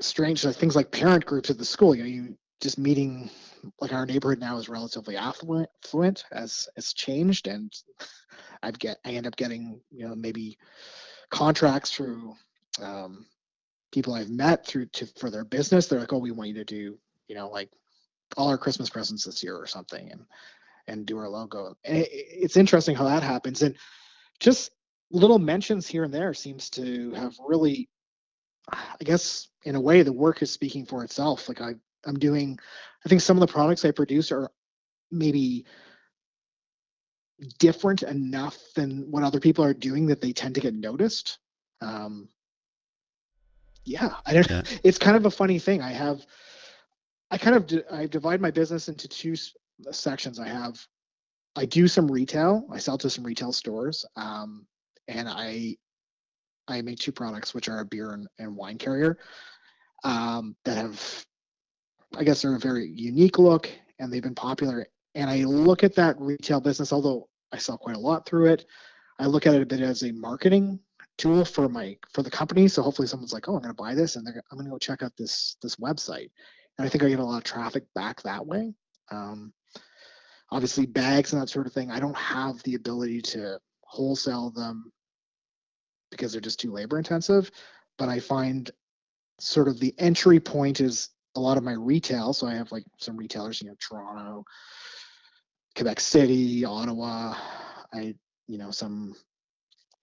[0.00, 1.92] strange things like parent groups at the school.
[1.92, 3.30] You know, you just meeting
[3.80, 7.72] like our neighborhood now is relatively affluent, as it's changed, and
[8.62, 10.58] I'd get I end up getting you know maybe
[11.30, 12.34] contracts through
[12.80, 13.26] um,
[13.90, 15.86] people I've met through to for their business.
[15.86, 16.98] They're like, oh, we want you to do
[17.28, 17.70] you know like
[18.36, 20.24] all our Christmas presents this year or something, and
[20.88, 21.76] and do our logo.
[21.84, 23.76] And it, it's interesting how that happens, and
[24.40, 24.72] just
[25.12, 27.88] little mentions here and there seems to have really,
[28.72, 31.48] I guess, in a way, the work is speaking for itself.
[31.48, 32.58] Like I, I'm doing,
[33.04, 34.50] I think some of the products I produce are
[35.10, 35.64] maybe
[37.58, 41.38] different enough than what other people are doing that they tend to get noticed.
[41.80, 42.28] Um,
[43.84, 44.50] yeah, I don't.
[44.50, 44.62] Yeah.
[44.84, 45.82] It's kind of a funny thing.
[45.82, 46.24] I have,
[47.30, 49.34] I kind of I divide my business into two
[49.90, 50.38] sections.
[50.38, 50.78] I have,
[51.56, 52.66] I do some retail.
[52.70, 54.66] I sell to some retail stores, um,
[55.08, 55.76] and I,
[56.68, 59.18] I make two products, which are a beer and, and wine carrier,
[60.04, 61.26] um, that have,
[62.16, 65.94] I guess, they're a very unique look, and they've been popular and I look at
[65.96, 68.66] that retail business, although I sell quite a lot through it.
[69.18, 70.80] I look at it a bit as a marketing
[71.18, 72.68] tool for my for the company.
[72.68, 74.78] So hopefully someone's like, oh, I'm going to buy this, and I'm going to go
[74.78, 76.30] check out this this website,
[76.78, 78.72] and I think I get a lot of traffic back that way.
[79.10, 79.52] Um,
[80.50, 81.90] obviously, bags and that sort of thing.
[81.90, 84.90] I don't have the ability to wholesale them
[86.10, 87.50] because they're just too labor intensive.
[87.98, 88.70] But I find
[89.38, 92.32] sort of the entry point is a lot of my retail.
[92.32, 94.44] So I have like some retailers, you know, Toronto,
[95.76, 97.34] Quebec City, Ottawa.
[97.92, 98.14] I,
[98.46, 99.14] you know, some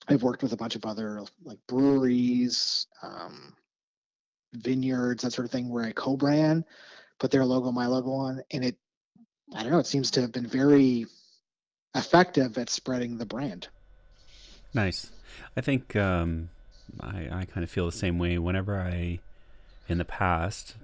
[0.07, 3.53] I've worked with a bunch of other like breweries, um,
[4.53, 6.65] vineyards, that sort of thing, where I co-brand,
[7.19, 8.75] put their logo, my logo on, and it,
[9.53, 11.05] I don't know, it seems to have been very
[11.95, 13.67] effective at spreading the brand.
[14.73, 15.11] Nice.
[15.55, 16.49] I think um,
[16.99, 18.37] I, I kind of feel the same way.
[18.37, 19.19] Whenever I,
[19.87, 20.75] in the past,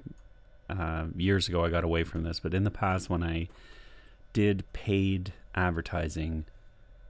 [0.70, 3.50] uh, years ago, I got away from this, but in the past, when I
[4.34, 6.46] did paid advertising,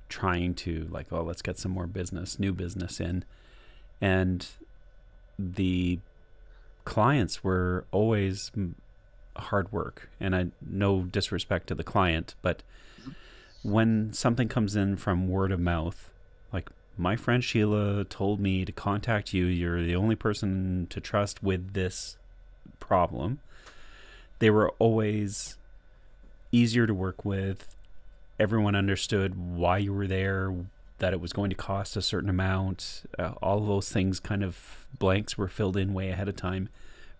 [0.09, 3.25] trying to like, oh, let's get some more business, new business in,
[3.99, 4.47] and
[5.39, 5.99] the
[6.83, 8.51] clients were always
[9.37, 12.63] hard work, and I no disrespect to the client, but
[13.63, 16.11] when something comes in from word of mouth,
[16.53, 19.45] like my friend Sheila told me to contact you.
[19.45, 22.17] You're the only person to trust with this
[22.87, 23.39] problem.
[24.39, 25.57] They were always
[26.51, 27.75] easier to work with.
[28.39, 30.53] Everyone understood why you were there,
[30.99, 33.03] that it was going to cost a certain amount.
[33.17, 36.69] Uh, all of those things kind of blanks were filled in way ahead of time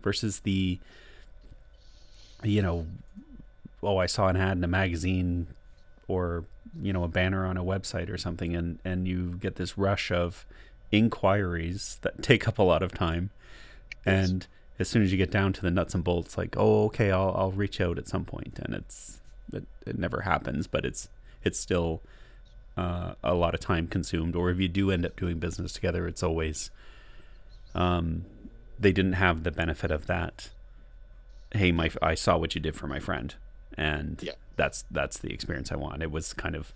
[0.02, 0.80] versus the,
[2.44, 2.86] you know,
[3.82, 5.48] oh, I saw an ad in a magazine
[6.08, 6.46] or
[6.82, 10.12] you know a banner on a website or something and and you get this rush
[10.12, 10.46] of
[10.92, 13.30] inquiries that take up a lot of time
[14.06, 14.48] and
[14.80, 17.34] as soon as you get down to the nuts and bolts like oh okay I'll
[17.36, 19.20] I'll reach out at some point and it's
[19.54, 21.10] it, it never happens but it's
[21.44, 22.02] it's still
[22.78, 26.08] uh, a lot of time consumed or if you do end up doing business together
[26.08, 26.72] it's always
[27.74, 28.26] um
[28.78, 30.50] they didn't have the benefit of that
[31.52, 33.36] hey my I saw what you did for my friend
[33.78, 34.34] and yeah.
[34.56, 36.02] that's that's the experience I want.
[36.02, 36.74] It was kind of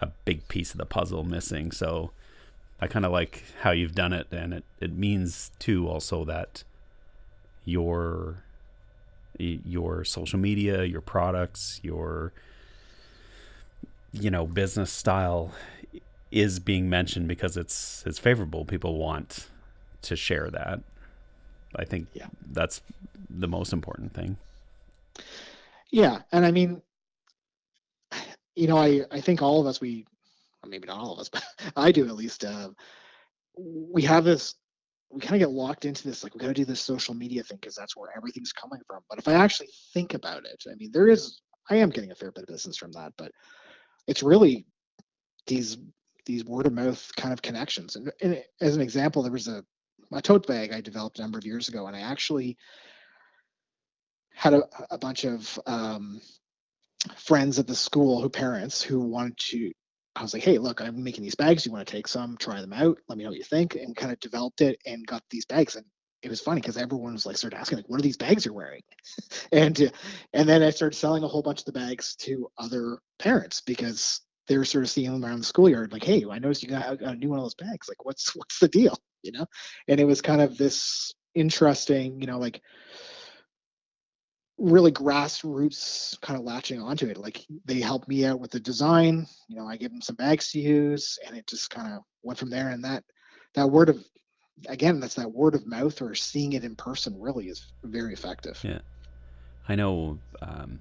[0.00, 2.10] a big piece of the puzzle missing, so
[2.80, 6.64] I kind of like how you've done it, and it it means too also that
[7.64, 8.44] your
[9.38, 12.32] your social media, your products, your
[14.12, 15.52] you know business style
[16.30, 18.64] is being mentioned because it's it's favorable.
[18.64, 19.48] People want
[20.02, 20.80] to share that.
[21.76, 22.26] I think yeah.
[22.50, 22.82] that's
[23.30, 24.36] the most important thing.
[25.90, 26.82] Yeah, and I mean,
[28.56, 30.06] you know, I I think all of us we,
[30.66, 31.44] maybe not all of us, but
[31.76, 32.44] I do at least.
[32.44, 32.70] Uh,
[33.56, 34.54] we have this.
[35.12, 37.42] We kind of get locked into this, like we got to do this social media
[37.42, 39.02] thing because that's where everything's coming from.
[39.08, 41.40] But if I actually think about it, I mean, there is.
[41.70, 43.30] I am getting a fair bit of business from that, but
[44.08, 44.66] it's really
[45.46, 45.78] these
[46.24, 47.96] these word of mouth kind of connections.
[47.96, 49.64] And, and as an example, there was a
[50.12, 52.56] a tote bag I developed a number of years ago, and I actually
[54.34, 56.20] had a, a bunch of um,
[57.16, 59.72] friends at the school who parents who wanted to
[60.14, 61.64] I was like, hey, look, I'm making these bags.
[61.64, 63.96] You want to take some, try them out, let me know what you think, and
[63.96, 65.76] kind of developed it and got these bags.
[65.76, 65.86] And
[66.22, 68.54] it was funny because everyone was like, started asking, like, what are these bags you're
[68.54, 68.82] wearing?
[69.52, 69.90] and uh,
[70.32, 74.20] and then I started selling a whole bunch of the bags to other parents because
[74.48, 76.98] they were sort of seeing them around the schoolyard, like, hey, I noticed you got,
[76.98, 77.88] got a new one of those bags.
[77.88, 78.96] Like, what's what's the deal?
[79.22, 79.46] You know?
[79.88, 82.60] And it was kind of this interesting, you know, like
[84.62, 87.18] really grassroots kind of latching onto it.
[87.18, 89.26] Like they helped me out with the design.
[89.48, 92.38] You know, I gave them some bags to use, and it just kind of went
[92.38, 92.68] from there.
[92.68, 93.02] And that
[93.54, 94.02] that word of
[94.68, 98.58] again, that's that word of mouth or seeing it in person really is very effective.
[98.62, 98.78] Yeah,
[99.68, 100.18] I know.
[100.40, 100.78] Um,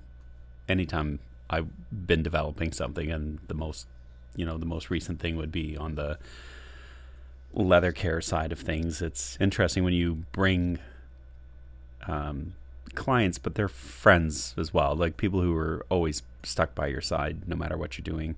[0.70, 3.88] anytime I've been developing something, and the most,
[4.36, 6.20] you know, the most recent thing would be on the
[7.52, 9.02] leather care side of things.
[9.02, 10.78] It's interesting when you bring
[12.08, 12.54] um,
[12.96, 17.48] clients, but they're friends as well, like people who are always stuck by your side
[17.48, 18.36] no matter what you're doing.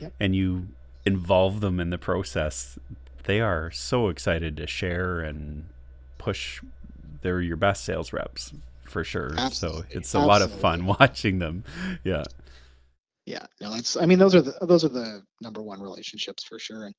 [0.00, 0.12] Yep.
[0.20, 0.68] And you
[1.04, 2.78] involve them in the process.
[3.24, 5.66] They are so excited to share and
[6.18, 6.60] push.
[7.22, 8.52] They're your best sales reps
[8.84, 9.32] for sure.
[9.36, 9.82] Absolutely.
[9.82, 10.28] So it's a Absolutely.
[10.28, 11.64] lot of fun watching them.
[12.04, 12.24] Yeah.
[13.26, 13.96] Yeah, no, that's.
[13.96, 16.86] I mean, those are the those are the number one relationships for sure.
[16.86, 16.94] And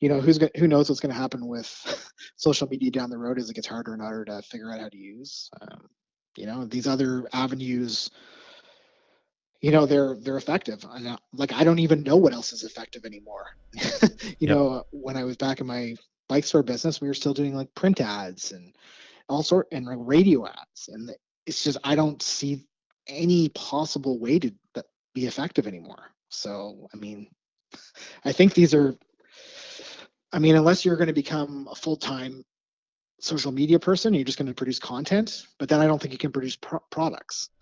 [0.00, 1.68] you know, who's gonna, who knows what's going to happen with
[2.36, 4.88] social media down the road as it gets harder and harder to figure out how
[4.88, 5.50] to use.
[5.60, 5.88] Um,
[6.38, 8.10] you know these other avenues
[9.60, 10.84] you know they're they're effective.
[10.88, 13.46] And, uh, like i don't even know what else is effective anymore.
[14.40, 14.56] You yep.
[14.56, 15.96] know when i was back in my
[16.28, 18.74] bike store business we were still doing like print ads and
[19.28, 20.88] all sort and like radio ads.
[20.88, 21.10] And
[21.46, 22.64] it's just i don't see
[23.08, 24.52] any possible way to
[25.14, 26.12] be effective anymore.
[26.28, 27.28] So i mean
[28.24, 28.94] i think these are
[30.30, 32.44] I mean, unless you're going to become a full time
[33.20, 35.46] social media person, you're just going to produce content.
[35.58, 37.50] But then I don't think you can produce pro- products.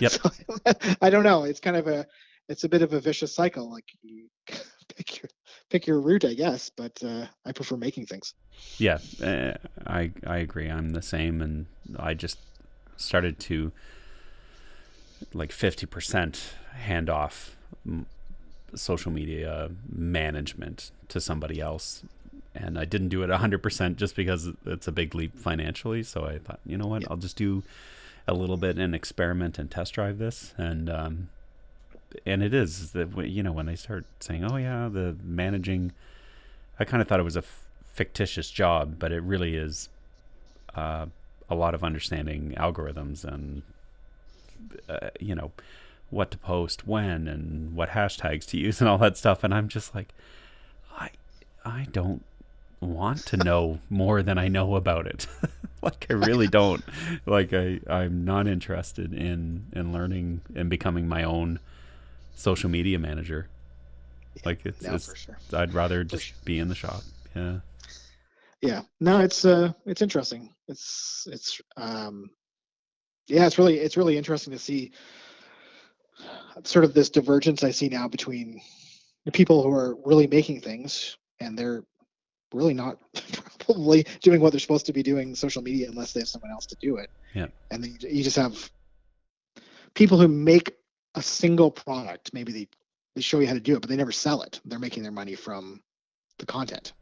[0.00, 0.10] Yep.
[0.12, 0.30] So,
[1.02, 1.44] I don't know.
[1.44, 2.06] It's kind of a
[2.48, 3.70] it's a bit of a vicious cycle.
[3.70, 4.28] Like you
[4.96, 5.28] pick your
[5.68, 6.70] pick your route, I guess.
[6.70, 8.32] But uh, I prefer making things.
[8.78, 9.52] Yeah, uh,
[9.86, 10.68] I I agree.
[10.68, 11.66] I'm the same, and
[11.98, 12.38] I just
[12.96, 13.72] started to
[15.34, 17.54] like fifty percent hand off
[17.86, 18.06] m-
[18.74, 22.02] social media management to somebody else,
[22.54, 26.02] and I didn't do it hundred percent just because it's a big leap financially.
[26.02, 27.08] So I thought, you know what, Yeah.
[27.10, 27.62] I'll just do
[28.28, 31.28] a little bit and experiment and test drive this, and um,
[32.26, 35.92] and it is that you know when they start saying, oh yeah, the managing,
[36.78, 39.88] I kind of thought it was a f- fictitious job, but it really is
[40.74, 41.06] uh,
[41.50, 43.62] a lot of understanding algorithms and
[44.88, 45.50] uh, you know
[46.10, 49.42] what to post when and what hashtags to use and all that stuff.
[49.42, 50.12] And I'm just like,
[50.96, 51.10] I
[51.64, 52.22] I don't
[52.82, 55.26] want to know more than I know about it.
[55.82, 56.82] like I really don't.
[57.26, 61.58] Like I I'm not interested in in learning and becoming my own
[62.34, 63.48] social media manager.
[64.44, 65.38] Like it's, No, it's sure.
[65.52, 66.36] I'd rather just sure.
[66.44, 67.02] be in the shop.
[67.34, 67.58] Yeah.
[68.60, 68.82] Yeah.
[69.00, 70.54] No, it's uh it's interesting.
[70.68, 72.30] It's it's um
[73.26, 74.92] yeah, it's really it's really interesting to see
[76.64, 78.60] sort of this divergence I see now between
[79.24, 81.84] the people who are really making things and they're
[82.54, 82.98] really not
[83.58, 86.66] probably doing what they're supposed to be doing social media unless they have someone else
[86.66, 87.10] to do it.
[87.34, 87.46] Yeah.
[87.70, 88.70] And then you just have
[89.94, 90.74] people who make
[91.14, 92.32] a single product.
[92.32, 92.68] Maybe they
[93.14, 94.60] they show you how to do it, but they never sell it.
[94.64, 95.82] They're making their money from
[96.38, 96.92] the content.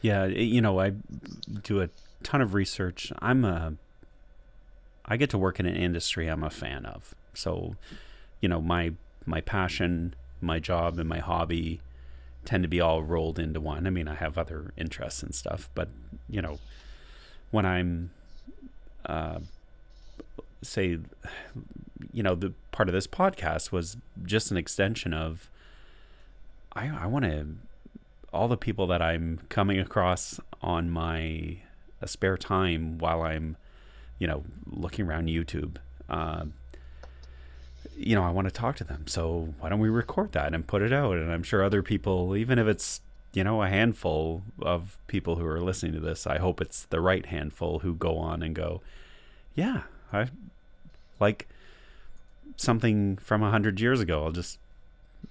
[0.00, 0.94] Yeah, you know, I
[1.62, 1.90] do a
[2.22, 3.12] ton of research.
[3.18, 3.74] I'm a
[5.04, 7.14] I get to work in an industry I'm a fan of.
[7.34, 7.76] So,
[8.40, 8.94] you know, my
[9.26, 11.80] my passion, my job and my hobby
[12.44, 13.86] tend to be all rolled into one.
[13.86, 15.88] I mean, I have other interests and stuff, but
[16.28, 16.58] you know,
[17.50, 18.10] when I'm
[19.06, 19.40] uh
[20.62, 20.98] say
[22.12, 25.48] you know, the part of this podcast was just an extension of
[26.72, 27.46] I I want to
[28.32, 31.58] all the people that I'm coming across on my
[32.02, 33.56] uh, spare time while I'm,
[34.18, 35.76] you know, looking around YouTube.
[36.08, 36.46] Uh,
[37.96, 39.06] you know, I want to talk to them.
[39.06, 41.16] So why don't we record that and put it out?
[41.16, 43.00] And I'm sure other people, even if it's,
[43.32, 47.00] you know, a handful of people who are listening to this, I hope it's the
[47.00, 48.82] right handful who go on and go,
[49.54, 50.28] yeah, I
[51.20, 51.48] like
[52.56, 54.24] something from a hundred years ago.
[54.24, 54.58] I'll just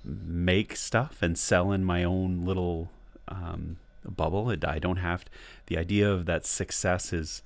[0.03, 2.89] make stuff and sell in my own little
[3.27, 4.53] um, bubble.
[4.65, 5.25] I don't have
[5.67, 7.41] the idea of that success is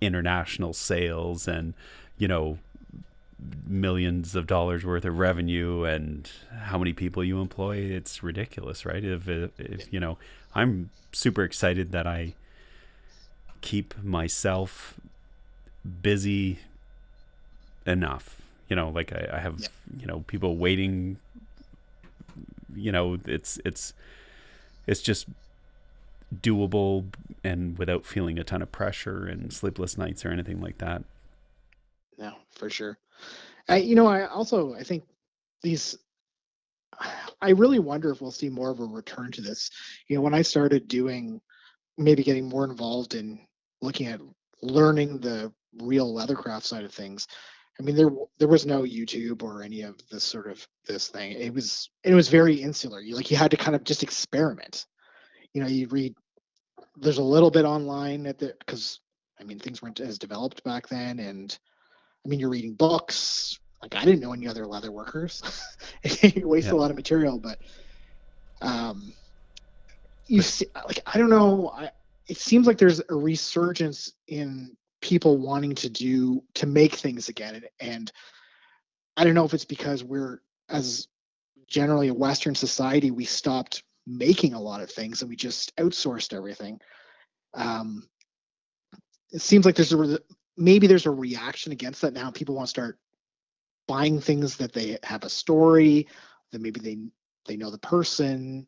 [0.00, 1.72] international sales and
[2.18, 2.58] you know
[3.66, 6.30] millions of dollars worth of revenue and
[6.62, 7.76] how many people you employ.
[7.76, 9.04] It's ridiculous, right?
[9.04, 10.16] If, if, if you know,
[10.54, 12.34] I'm super excited that I
[13.60, 14.94] keep myself
[16.02, 16.58] busy
[17.86, 18.40] enough.
[18.68, 19.68] You know, like I, I have, Yeah.
[20.00, 21.18] you know, people waiting
[22.74, 23.94] you know it's it's
[24.86, 25.26] it's just
[26.42, 27.06] doable
[27.42, 31.02] and without feeling a ton of pressure and sleepless nights or anything like that
[32.18, 32.98] No, for sure.
[33.68, 35.04] I, you know, I also I think
[35.62, 35.96] these.
[37.42, 39.70] I really wonder if we'll see more of a return to this.
[40.08, 41.40] You know, when I started doing,
[41.98, 43.40] maybe getting more involved in
[43.82, 44.20] looking at
[44.62, 45.52] learning the
[45.82, 47.26] real leathercraft side of things.
[47.78, 51.32] I mean, there there was no YouTube or any of this sort of this thing.
[51.32, 53.00] It was it was very insular.
[53.00, 54.86] You like you had to kind of just experiment.
[55.52, 56.14] You know, you read.
[56.96, 59.00] There's a little bit online at the because
[59.38, 61.56] I mean things weren't as developed back then, and
[62.26, 63.56] I mean, you're reading books.
[63.80, 65.42] Like I didn't know any other leather workers.
[66.22, 66.72] you waste Yeah.
[66.72, 67.58] a lot of material, but
[68.60, 69.12] um,
[70.26, 71.70] you see, like I don't know.
[71.72, 71.90] I,
[72.26, 77.54] it seems like there's a resurgence in people wanting to do to make things again,
[77.54, 78.12] and, and
[79.16, 81.06] I don't know if it's because we're as
[81.68, 86.32] generally a Western society, we stopped making a lot of things and we just outsourced
[86.32, 86.80] everything.
[87.54, 88.08] Um,
[89.30, 90.18] it seems like there's a
[90.56, 92.30] maybe there's a reaction against that now.
[92.30, 92.98] People want to start
[93.86, 96.08] buying things that they have a story,
[96.52, 96.98] that maybe they
[97.46, 98.66] they know the person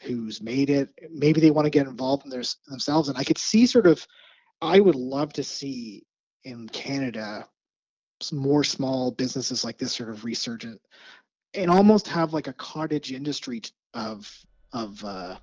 [0.00, 0.88] who's made it.
[1.10, 3.08] Maybe they want to get involved in their, themselves.
[3.08, 4.06] And I could see sort of,
[4.62, 6.04] I would love to see
[6.44, 7.46] in Canada
[8.20, 10.80] some more small businesses like this sort of resurgent
[11.54, 13.62] and almost have like a cottage industry
[13.94, 14.30] of
[14.72, 15.36] of uh,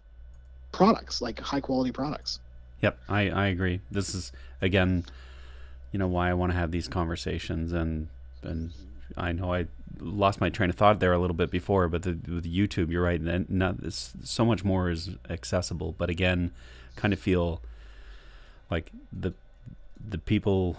[0.72, 2.40] products, like high quality products.
[2.82, 3.82] Yep, I, I agree.
[3.92, 4.32] This is
[4.62, 5.06] again,
[5.92, 8.08] you know, why I want to have these conversations and
[8.44, 8.72] and
[9.16, 9.68] I know I
[10.00, 13.04] lost my train of thought there a little bit before, but the, with YouTube, you're
[13.04, 13.20] right.
[13.20, 15.96] And not this, so much more is accessible.
[15.98, 16.52] But again,
[16.96, 17.62] kind of feel
[18.70, 19.34] like the
[20.10, 20.78] the people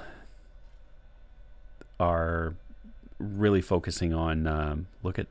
[1.98, 2.54] are
[3.18, 5.26] really focusing on um, look at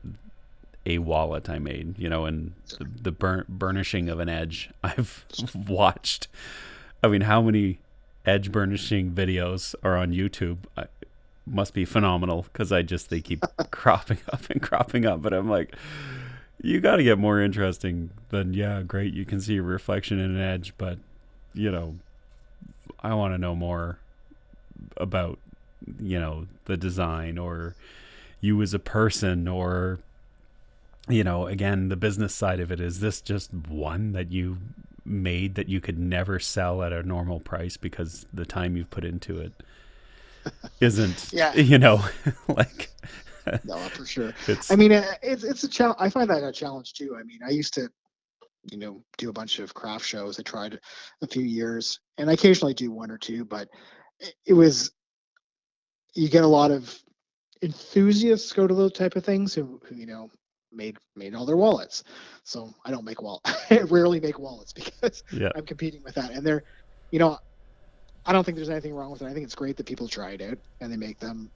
[0.84, 4.70] a wallet I made, you know, and the, the burn, burnishing of an edge.
[4.82, 5.24] I've
[5.66, 6.28] watched.
[7.02, 7.78] I mean, how many
[8.28, 10.58] edge burnishing videos are on YouTube?
[10.76, 10.84] I,
[11.50, 15.22] must be phenomenal because I just they keep cropping up and cropping up.
[15.22, 15.74] But I'm like,
[16.62, 19.14] you got to get more interesting than yeah, great.
[19.14, 20.98] You can see a reflection in an edge, but
[21.54, 21.96] you know,
[23.00, 23.98] I want to know more
[24.96, 25.38] about
[26.00, 27.74] you know the design or
[28.40, 29.98] you as a person or
[31.08, 34.58] you know again the business side of it is this just one that you
[35.08, 39.04] made that you could never sell at a normal price because the time you've put
[39.04, 39.52] into it
[40.80, 41.54] isn't Yeah.
[41.54, 42.02] you know
[42.48, 42.90] like
[43.64, 44.34] no, for sure.
[44.46, 45.96] it's I mean, uh, it's it's a challenge.
[45.98, 47.16] I find that a challenge too.
[47.18, 47.88] I mean, I used to,
[48.70, 50.38] you know, do a bunch of craft shows.
[50.38, 50.78] I tried
[51.22, 53.68] a few years, and I occasionally do one or two, but
[54.20, 54.90] it, it was
[56.14, 56.94] you get a lot of
[57.62, 60.30] enthusiasts go to those type of things who, who you know
[60.72, 62.04] made made all their wallets.
[62.44, 63.42] So I don't make wallet.
[63.70, 66.64] I rarely make wallets because yeah I'm competing with that, and they're,
[67.10, 67.38] you know,
[68.24, 69.26] I don't think there's anything wrong with it.
[69.26, 71.50] I think it's great that people try it out and they make them.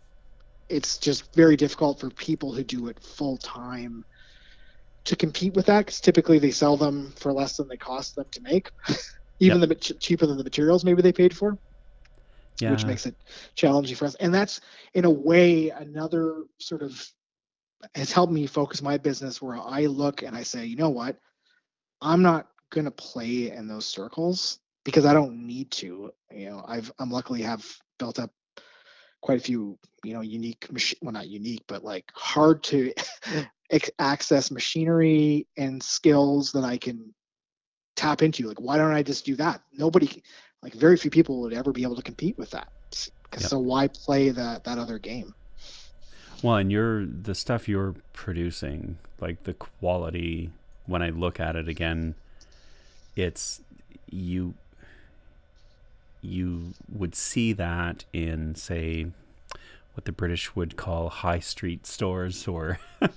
[0.69, 4.05] It's just very difficult for people who do it full time
[5.05, 8.27] to compete with that because typically they sell them for less than they cost them
[8.33, 8.71] to make,
[9.41, 11.59] even the ch- cheaper than the materials maybe they paid for,
[12.61, 13.17] yeah which makes it
[13.57, 14.15] challenging for us.
[14.17, 14.61] And that's
[14.95, 17.05] in a way another sort of
[17.95, 21.17] has helped me focus my business where I look and I say, you know what,
[22.01, 26.13] I'm not going to play in those circles because I don't need to.
[26.31, 27.65] You know, I've I'm luckily have
[27.99, 28.31] built up
[29.21, 32.93] quite a few, you know, unique mach- well not unique, but like hard to
[33.99, 37.15] access machinery and skills that I can
[37.97, 38.49] tap into.
[38.49, 39.63] Like, why don't I just do that?
[39.73, 40.23] Nobody,
[40.63, 42.69] like, very few people would ever be able to compete with that.
[43.33, 43.43] Yep.
[43.43, 45.35] So why play that that other game?
[46.43, 50.51] Well, and you're the stuff you're producing, like the quality.
[50.87, 52.17] When I look at it again,
[53.15, 53.61] it's
[54.11, 54.55] you.
[56.21, 59.07] You would see that in, say,
[59.95, 62.79] what the British would call high street stores, or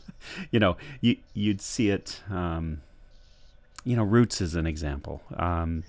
[0.51, 2.21] you know, you you'd see it.
[2.29, 2.81] Um,
[3.83, 5.21] you know, Roots is an example.
[5.35, 5.83] Um,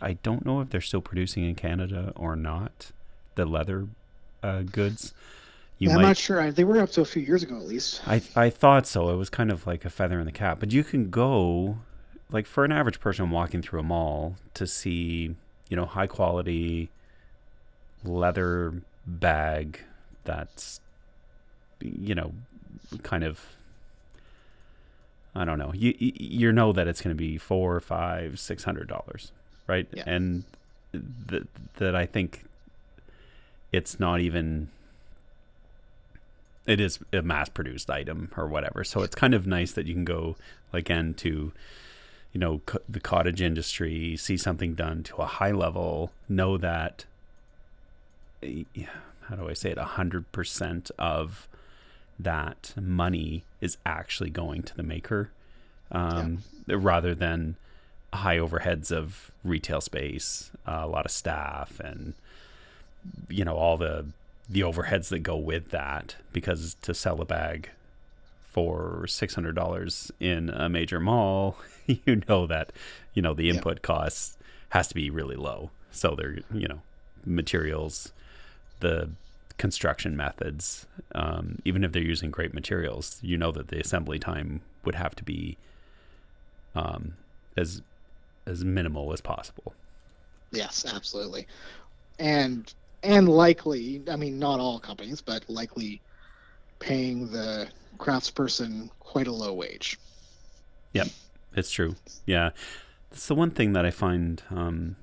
[0.00, 2.92] I don't know if they're still producing in Canada or not.
[3.34, 3.88] The leather
[4.42, 5.14] uh, goods.
[5.82, 6.40] You I'm not sure.
[6.40, 8.02] I, they were up to a few years ago, at least.
[8.06, 9.10] I I thought so.
[9.10, 10.60] It was kind of like a feather in the cap.
[10.60, 11.78] But you can go,
[12.30, 15.34] like for an average person walking through a mall to see,
[15.68, 16.88] you know, high quality
[18.04, 18.74] leather
[19.08, 19.80] bag
[20.22, 20.80] that's,
[21.80, 22.32] you know,
[23.02, 23.40] kind of.
[25.34, 25.72] I don't know.
[25.74, 29.32] You you you know that it's going to be four, five, six hundred dollars,
[29.66, 29.88] right?
[29.92, 30.04] Yeah.
[30.06, 30.44] And
[30.92, 32.44] that that I think
[33.72, 34.68] it's not even
[36.66, 38.84] it is a mass produced item or whatever.
[38.84, 40.36] So it's kind of nice that you can go
[40.72, 41.52] again to
[42.32, 47.04] you know co- the cottage industry, see something done to a high level, know that
[49.28, 49.78] how do I say it?
[49.78, 51.48] A hundred percent of
[52.18, 55.30] that money is actually going to the maker,
[55.90, 57.56] um, rather than
[58.12, 62.14] high overheads of retail space, uh, a lot of staff, and
[63.28, 64.06] you know all the
[64.48, 66.16] the overheads that go with that.
[66.32, 67.70] Because to sell a bag
[68.50, 72.72] for six hundred dollars in a major mall, you know that
[73.14, 73.54] you know the Yeah.
[73.54, 74.36] input costs
[74.70, 75.70] has to be really low.
[75.90, 76.80] So they're you know
[77.24, 78.12] materials,
[78.80, 79.10] the
[79.58, 84.60] construction methods, um, even if they're using great materials, you know that the assembly time
[84.84, 85.56] would have to be
[86.74, 87.14] um,
[87.56, 87.82] as
[88.46, 89.72] as minimal as possible.
[90.50, 91.46] Yes, absolutely.
[92.18, 92.72] And
[93.02, 96.00] and likely, I mean, not all companies, but likely
[96.78, 99.98] paying the craftsperson quite a low wage.
[100.92, 101.08] Yep,
[101.54, 101.96] it's true.
[102.26, 102.50] Yeah.
[103.10, 104.96] It's the one thing that I find, um,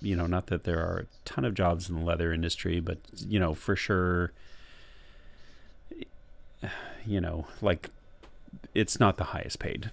[0.00, 2.98] you know, not that there are a ton of jobs in the leather industry, but,
[3.16, 4.32] you know, for sure,
[7.06, 7.90] you know, like
[8.74, 9.90] it's not the highest paid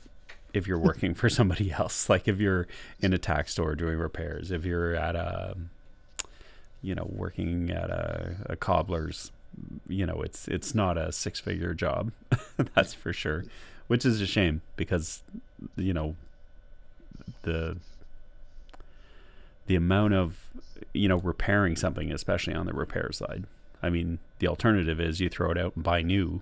[0.53, 2.10] if you're working for somebody else.
[2.10, 2.68] Like if you're
[2.99, 5.56] in a tack store doing repairs, if you're at a,
[6.86, 9.31] you know, working at a, a cobbler's,
[9.89, 12.11] you know, it's it's not a six figure job.
[12.75, 13.43] That's for sure.
[13.88, 15.23] Which is a shame because,
[15.75, 16.15] you know,
[17.41, 17.77] the
[19.65, 20.51] the amount of
[20.93, 23.45] you know repairing something, especially on the repair side,
[23.81, 26.41] I mean, the alternative is you throw it out and buy new.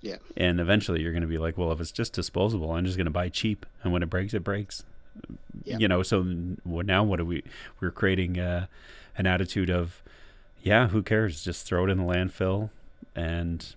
[0.00, 0.16] Yeah.
[0.34, 3.06] And eventually you're going to be like, well, if it's just disposable, I'm just going
[3.06, 4.84] to buy cheap, and when it breaks, it breaks.
[5.64, 5.76] Yeah.
[5.78, 6.22] You know, so
[6.64, 7.02] what now?
[7.02, 7.42] What are we?
[7.80, 8.66] We're creating uh,
[9.18, 10.02] an attitude of,
[10.62, 11.44] yeah, who cares?
[11.44, 12.70] Just throw it in the landfill,
[13.14, 13.74] and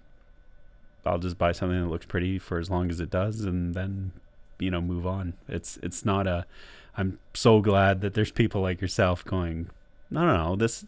[1.05, 4.11] I'll just buy something that looks pretty for as long as it does, and then
[4.59, 5.33] you know move on.
[5.47, 6.45] It's it's not a.
[6.97, 9.69] I'm so glad that there's people like yourself going,
[10.09, 10.55] no, no, no.
[10.55, 10.85] This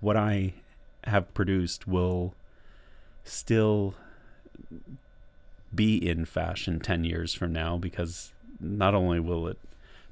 [0.00, 0.54] what I
[1.04, 2.34] have produced will
[3.24, 3.94] still
[5.74, 9.58] be in fashion 10 years from now because not only will it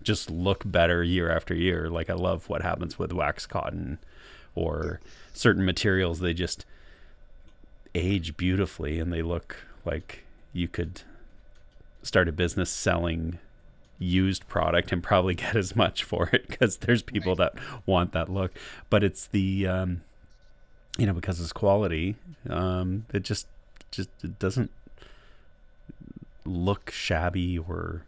[0.02, 1.88] just look better year after year.
[1.88, 3.98] Like i love what happens with wax cotton
[4.54, 5.00] or
[5.32, 6.20] certain materials.
[6.20, 6.64] They just
[7.94, 11.02] age beautifully and they look like you could
[12.02, 13.38] start a business selling
[13.98, 17.54] used product and probably get as much for it because there's people that
[17.86, 18.52] want that look.
[18.90, 20.02] But it's the um,
[20.98, 22.16] you know because it's quality
[22.50, 23.46] um, it just
[23.90, 24.70] just it doesn't
[26.44, 28.02] look shabby or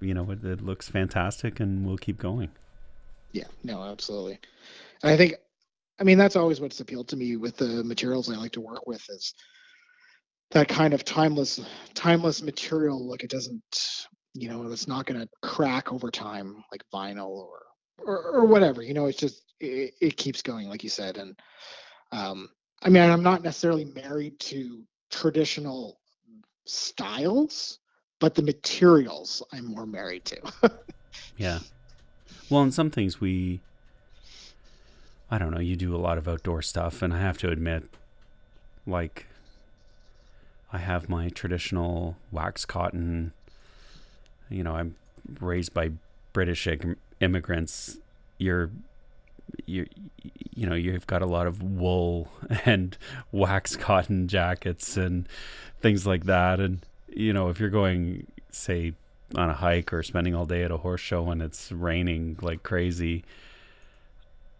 [0.00, 2.50] you know it, it looks fantastic and we'll keep going
[3.34, 4.38] Yeah, no, absolutely.
[5.02, 5.34] And I think,
[5.98, 8.86] I mean, that's always what's appealed to me with the materials I like to work
[8.86, 9.34] with is
[10.52, 11.60] that kind of timeless,
[11.94, 13.04] timeless material.
[13.04, 13.60] Like it doesn't,
[14.34, 17.58] you know, it's not going to crack over time like vinyl or,
[17.98, 21.16] or, or whatever, you know, it's just, it, it keeps going, like you said.
[21.16, 21.36] And,
[22.12, 22.48] um,
[22.82, 25.98] I mean, I'm not necessarily married to traditional
[26.66, 27.80] styles,
[28.18, 30.40] but the materials I'm more married to.
[31.36, 31.60] Yeah.
[32.50, 33.60] Well, in some things we
[35.30, 37.84] I don't know, you do a lot of outdoor stuff and I have to admit
[38.86, 39.26] like
[40.72, 43.32] I have my traditional wax cotton
[44.50, 44.94] you know, I'm
[45.40, 45.90] raised by
[46.32, 46.68] British
[47.20, 47.98] immigrants.
[48.38, 48.70] You're
[49.66, 49.86] you
[50.54, 52.28] you know, you've got a lot of wool
[52.64, 52.96] and
[53.32, 55.28] wax cotton jackets and
[55.80, 56.80] things like that and
[57.14, 58.94] you know, if you're going say
[59.34, 62.62] on a hike or spending all day at a horse show and it's raining like
[62.62, 63.24] crazy,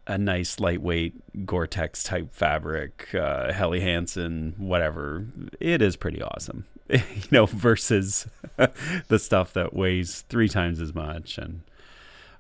[0.07, 5.27] a nice lightweight Gore-Tex type fabric, uh, Helly Hansen, whatever,
[5.61, 6.67] it is pretty awesome.
[6.91, 7.01] you
[7.31, 8.27] know, versus
[9.09, 11.63] the stuff that weighs three times as much and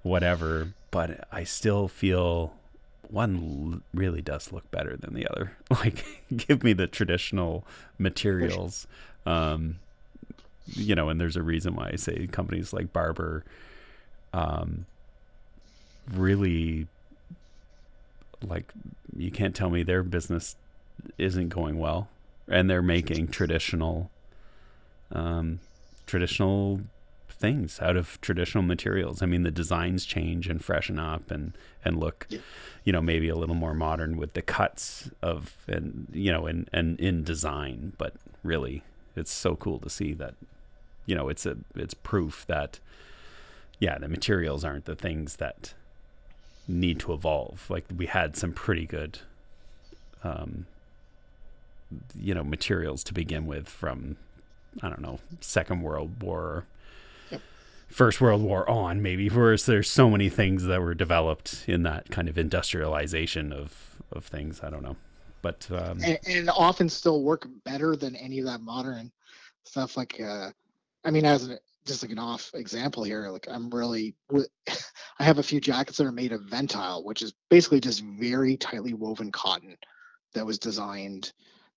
[0.03, 0.75] whatever.
[0.91, 2.53] But I still feel
[3.09, 5.57] one really does look better than the other.
[5.71, 6.05] Like,
[6.37, 7.67] give me the traditional
[7.99, 8.87] materials.
[9.27, 9.81] Um,
[10.67, 13.45] you know, and there's a reason why I say companies like Barbour
[14.33, 14.87] um,
[16.12, 16.87] really
[18.47, 18.73] like
[19.17, 20.57] you can't tell me their business
[21.19, 22.09] isn't going well
[22.49, 24.11] and they're making traditional
[25.12, 25.61] um,
[26.07, 26.81] traditional
[27.31, 29.23] things out of traditional materials.
[29.23, 31.53] I mean, the designs change and freshen up and
[31.85, 32.39] and look, Yeah.
[32.85, 36.69] you know, maybe a little more modern with the cuts of and you know and
[36.73, 37.93] and in design.
[37.99, 38.83] But really,
[39.17, 40.35] it's so cool to see that,
[41.07, 42.81] you know, it's a it's proof that,
[43.79, 45.75] yeah, the materials aren't the things that
[46.67, 47.67] need to evolve.
[47.69, 49.19] Like we had some pretty good,
[50.23, 50.67] um,
[52.19, 54.17] you know, materials to begin with from,
[54.83, 56.65] I don't know, Second World War,
[57.31, 57.41] Yep.
[57.89, 59.29] First World War on, maybe.
[59.29, 64.25] Whereas there's so many things that were developed in that kind of industrialization of of
[64.25, 64.61] things.
[64.63, 64.97] I don't know,
[65.43, 69.13] but um, and, and often still work better than any of that modern
[69.65, 69.97] stuff.
[69.97, 70.51] Like, uh,
[71.05, 74.15] I mean, as an, just like an off example here, like I'm really,
[75.19, 78.57] I have a few jackets that are made of Ventile, which is basically just very
[78.57, 79.77] tightly woven cotton
[80.33, 81.33] that was designed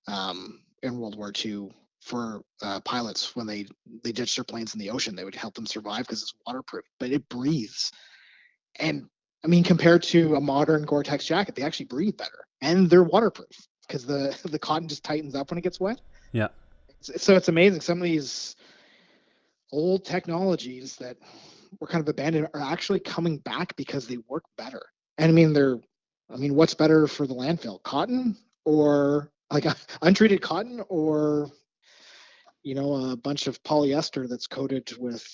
[0.07, 1.69] um, in World War II
[2.01, 3.65] for uh, pilots when they
[4.03, 5.15] they ditched their planes in the ocean.
[5.15, 7.91] They would help them survive because it's waterproof, but it breathes.
[8.80, 9.07] And
[9.43, 13.67] I mean, compared to a modern Gore-Tex jacket, they actually breathe better and they're waterproof
[13.88, 15.99] because the the cotton just tightens up when it gets wet.
[16.32, 16.47] Yeah.
[17.01, 17.82] So it's amazing.
[17.82, 18.55] Some of these
[19.72, 21.18] old technologies that
[21.80, 24.82] were kind of abandoned are actually coming back because they work better.
[25.18, 25.78] And I mean, they're,
[26.30, 29.65] I mean, what's better for the landfill, cotton or like
[30.01, 31.49] untreated cotton or,
[32.63, 35.26] you know, a bunch of polyester that's coated with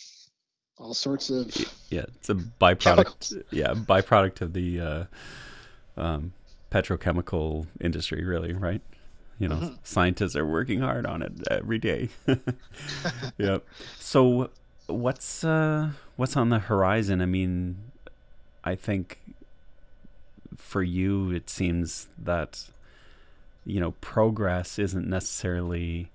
[0.77, 1.55] all sorts of
[1.89, 2.79] yeah, it's a byproduct.
[2.79, 3.35] Chemicals.
[3.51, 5.05] Yeah, byproduct of the uh,
[5.97, 6.33] um,
[6.71, 8.81] petrochemical industry, really, right?
[9.39, 9.77] You know, Mhm.
[9.83, 12.09] scientists are working hard on it every day.
[13.37, 13.65] yep.
[13.99, 14.49] So,
[14.87, 17.21] what's uh, what's on the horizon?
[17.21, 17.77] I mean,
[18.63, 19.19] I think
[20.55, 22.69] for you, it seems that
[23.65, 26.09] you know progress isn't necessarily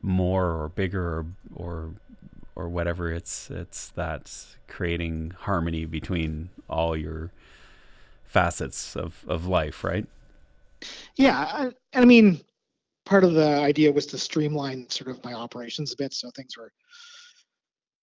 [0.00, 1.90] more or bigger or or
[2.54, 4.30] or whatever it's it's that
[4.68, 7.30] creating harmony between all your
[8.24, 10.06] facets of of life right
[11.16, 11.70] Yeah, I,
[12.00, 12.40] I mean,
[13.04, 16.56] part of the idea was to streamline sort of my operations a bit, so things
[16.56, 16.72] were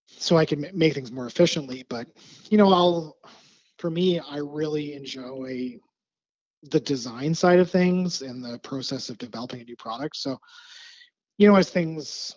[0.07, 1.85] so I can make things more efficiently.
[1.89, 2.07] But
[2.49, 3.17] you know, I'll
[3.79, 5.77] for me, I really enjoy
[6.63, 10.17] the design side of things and the process of developing a new product.
[10.17, 10.37] So,
[11.37, 12.35] you know, as things,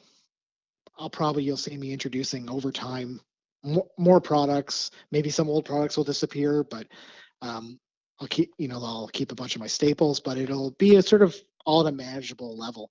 [0.97, 3.20] I'll probably you'll see me introducing over time
[3.64, 4.93] more, more products.
[5.11, 6.86] Maybe some old products will disappear, but
[7.40, 7.80] um,
[8.21, 11.03] I'll keep you know I'll keep a bunch of my staples, but it'll be a
[11.03, 11.35] sort of
[11.65, 12.91] all at a manageable level.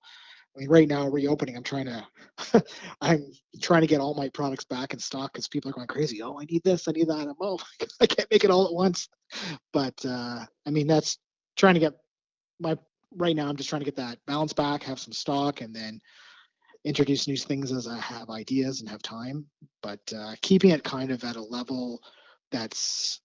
[0.54, 2.06] I mean, right now reopening, I'm trying to,
[3.00, 3.24] I'm
[3.62, 6.22] trying to get all my products back in stock because people are going crazy.
[6.22, 7.20] Oh, I need this, I need that.
[7.28, 7.58] I'm oh,
[8.00, 9.08] I can't make it all at once.
[9.72, 11.18] But uh, I mean, that's
[11.56, 11.94] trying to get
[12.60, 12.76] my
[13.16, 13.48] right now.
[13.48, 16.00] I'm just trying to get that balance back, have some stock, and then
[16.84, 19.46] introduce new things as I have ideas and have time.
[19.82, 22.02] But uh, keeping it kind of at a level
[22.50, 23.20] that's,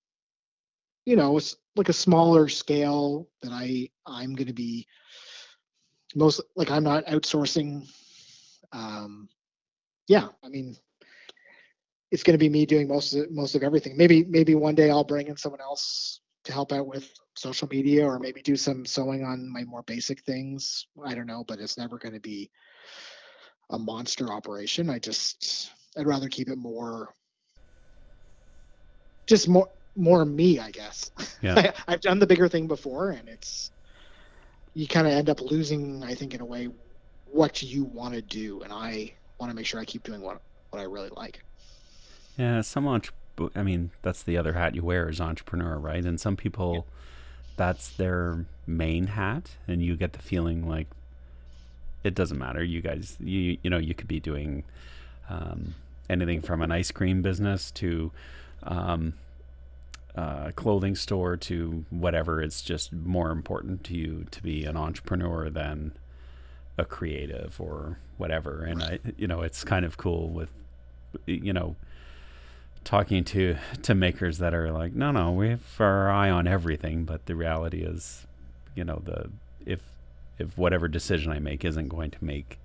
[1.06, 4.88] you know, it's like a smaller scale that I I'm going to be
[6.16, 7.88] most like I'm not outsourcing.
[8.72, 9.30] Um,
[10.08, 10.76] yeah, I mean,
[12.12, 13.98] it's going to be me doing most of most of everything.
[13.98, 18.06] Maybe maybe one day I'll bring in someone else to help out with social media,
[18.06, 20.88] or maybe do some sewing on my more basic things.
[21.06, 22.50] I don't know, but it's never going to be
[23.70, 24.90] a monster operation.
[24.90, 27.14] I just I'd rather keep it more,
[29.28, 31.12] just more more me, I guess.
[31.42, 31.56] Yeah.
[31.88, 33.72] I, I've done the bigger thing before, and it's
[34.74, 36.70] you kind of end up losing, I think, in a way,
[37.32, 40.40] what you want to do, and I want to make sure I keep doing what
[40.70, 41.42] what I really like.
[42.38, 43.14] Yeah, some entre-
[43.56, 46.04] I mean, that's the other hat you wear as entrepreneur, right?
[46.04, 46.82] And some people, yeah.
[47.56, 50.88] that's their main hat, and you get the feeling like
[52.04, 52.64] it doesn't matter.
[52.64, 54.64] You guys, you you know, you could be doing
[55.30, 55.76] um,
[56.10, 58.12] anything from an ice cream business to
[58.64, 59.14] um,
[60.18, 62.42] uh, clothing store to whatever.
[62.42, 65.92] It's just more important to you to be an entrepreneur than
[66.76, 68.64] a creative or whatever.
[68.64, 70.50] And I, you know, it's kind of cool with,
[71.28, 71.76] you know,
[72.84, 77.04] talking to to makers that are like, no, no, we have our eye on everything,
[77.04, 78.26] but the reality is,
[78.74, 79.30] you know, the
[79.68, 79.82] if
[80.40, 82.58] if whatever decision I make isn't going to make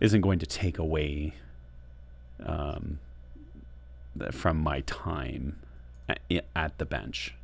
[0.00, 1.34] isn't going to take away
[2.46, 2.98] um,
[4.32, 5.56] from my time
[6.56, 7.34] at the bench,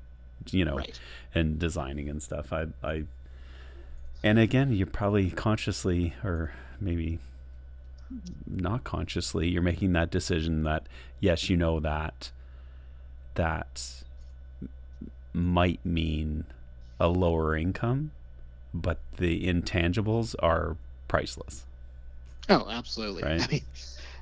[0.50, 0.98] you know, right.
[1.34, 2.52] and designing and stuff.
[2.52, 3.04] I, I,
[4.22, 7.18] and again, you're probably consciously or maybe
[8.46, 10.86] not consciously, you're making that decision that
[11.20, 12.30] yes, you know that
[13.34, 14.04] that
[15.32, 16.44] might mean
[16.98, 18.12] a lower income,
[18.72, 20.76] but the intangibles are
[21.08, 21.64] priceless.
[22.48, 23.22] Oh, absolutely.
[23.22, 23.42] Right?
[23.42, 23.62] I mean,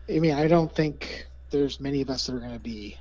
[0.08, 2.96] I mean, I don't think there's many of us that are going to be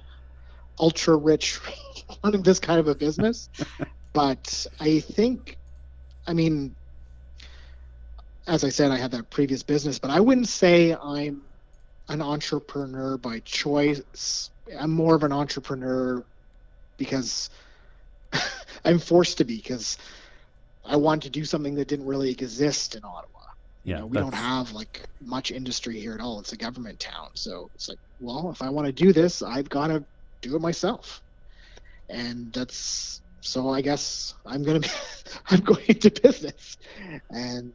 [0.79, 1.59] ultra rich
[2.23, 3.49] running this kind of a business.
[4.13, 5.57] but I think,
[6.27, 6.75] I mean,
[8.47, 11.41] as I said, I had that previous business, but I wouldn't say I'm
[12.09, 14.49] an entrepreneur by choice.
[14.77, 16.23] I'm more of an entrepreneur
[16.97, 17.49] because
[18.85, 19.97] I'm forced to be because
[20.85, 23.39] I want to do something that didn't really exist in Ottawa.
[23.85, 26.39] Yeah, you know, we don't have like much industry here at all.
[26.39, 29.69] It's a government town, so it's like, well, if I want to do this, I've
[29.69, 30.03] got to
[30.43, 31.21] do it myself.
[32.09, 34.89] And that's so I guess I'm gonna be
[35.47, 36.77] I'm going into business,
[37.29, 37.73] and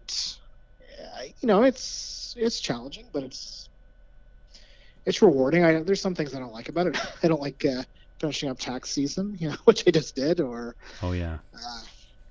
[1.41, 3.69] you know it's it's challenging, but it's
[5.05, 5.64] it's rewarding.
[5.64, 6.99] I there's some things I don't like about it.
[7.23, 7.83] I don't like uh,
[8.21, 11.83] finishing up tax season, you know, which I just did, or oh yeah, uh,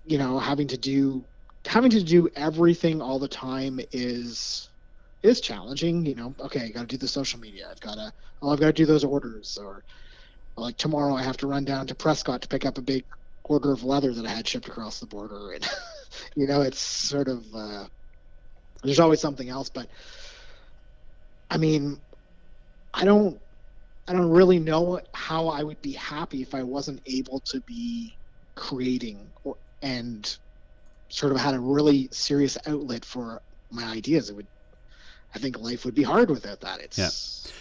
[0.05, 1.25] you know, having to do
[1.65, 4.69] having to do everything all the time is
[5.23, 6.05] is challenging.
[6.05, 7.67] You know, okay, I got to do the social media.
[7.69, 8.11] I've got to
[8.41, 9.83] oh, I've got to do those orders, or
[10.57, 13.05] like tomorrow I have to run down to Prescott to pick up a big
[13.43, 15.67] order of leather that I had shipped across the border, and
[16.35, 17.85] you know it's sort of uh,
[18.83, 19.69] there's always something else.
[19.69, 19.87] But
[21.49, 21.99] I mean,
[22.93, 23.39] I don't
[24.07, 28.17] I don't really know how I would be happy if I wasn't able to be
[28.55, 30.37] creating or, and
[31.09, 34.29] sort of had a really serious outlet for my ideas.
[34.29, 34.47] It would
[35.35, 36.81] I think life would be hard without that.
[36.81, 37.51] It's yeah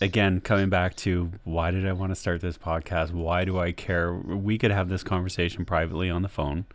[0.00, 3.12] again coming back to why did i want to start this podcast?
[3.12, 4.12] Why do i care?
[4.12, 6.66] We could have this conversation privately on the phone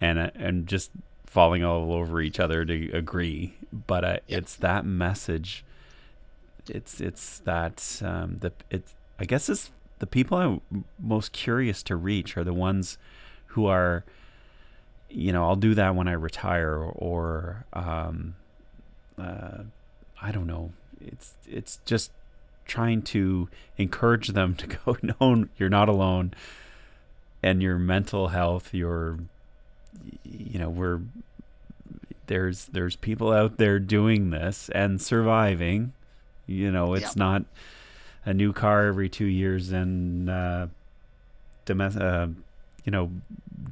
[0.00, 0.90] and uh, and just
[1.26, 3.54] falling all over each other to agree
[3.86, 5.64] but uh, it's that message.
[6.68, 11.94] It's it's that um, the it's i guess it's the people i'm most curious to
[11.94, 12.98] reach are the ones
[13.48, 14.04] who are
[15.10, 18.34] you know i'll do that when i retire or um,
[19.18, 19.58] uh,
[20.20, 20.72] i don't know
[21.04, 22.10] it's it's just
[22.66, 26.32] trying to encourage them to go no you're not alone
[27.42, 29.18] and your mental health your
[30.24, 31.00] you know we're
[32.26, 35.92] there's there's people out there doing this and surviving.
[36.46, 37.16] You know, it's Yep.
[37.16, 37.44] not
[38.26, 40.66] a new car every two years and uh,
[41.66, 42.28] domestic, uh,
[42.84, 43.10] you know,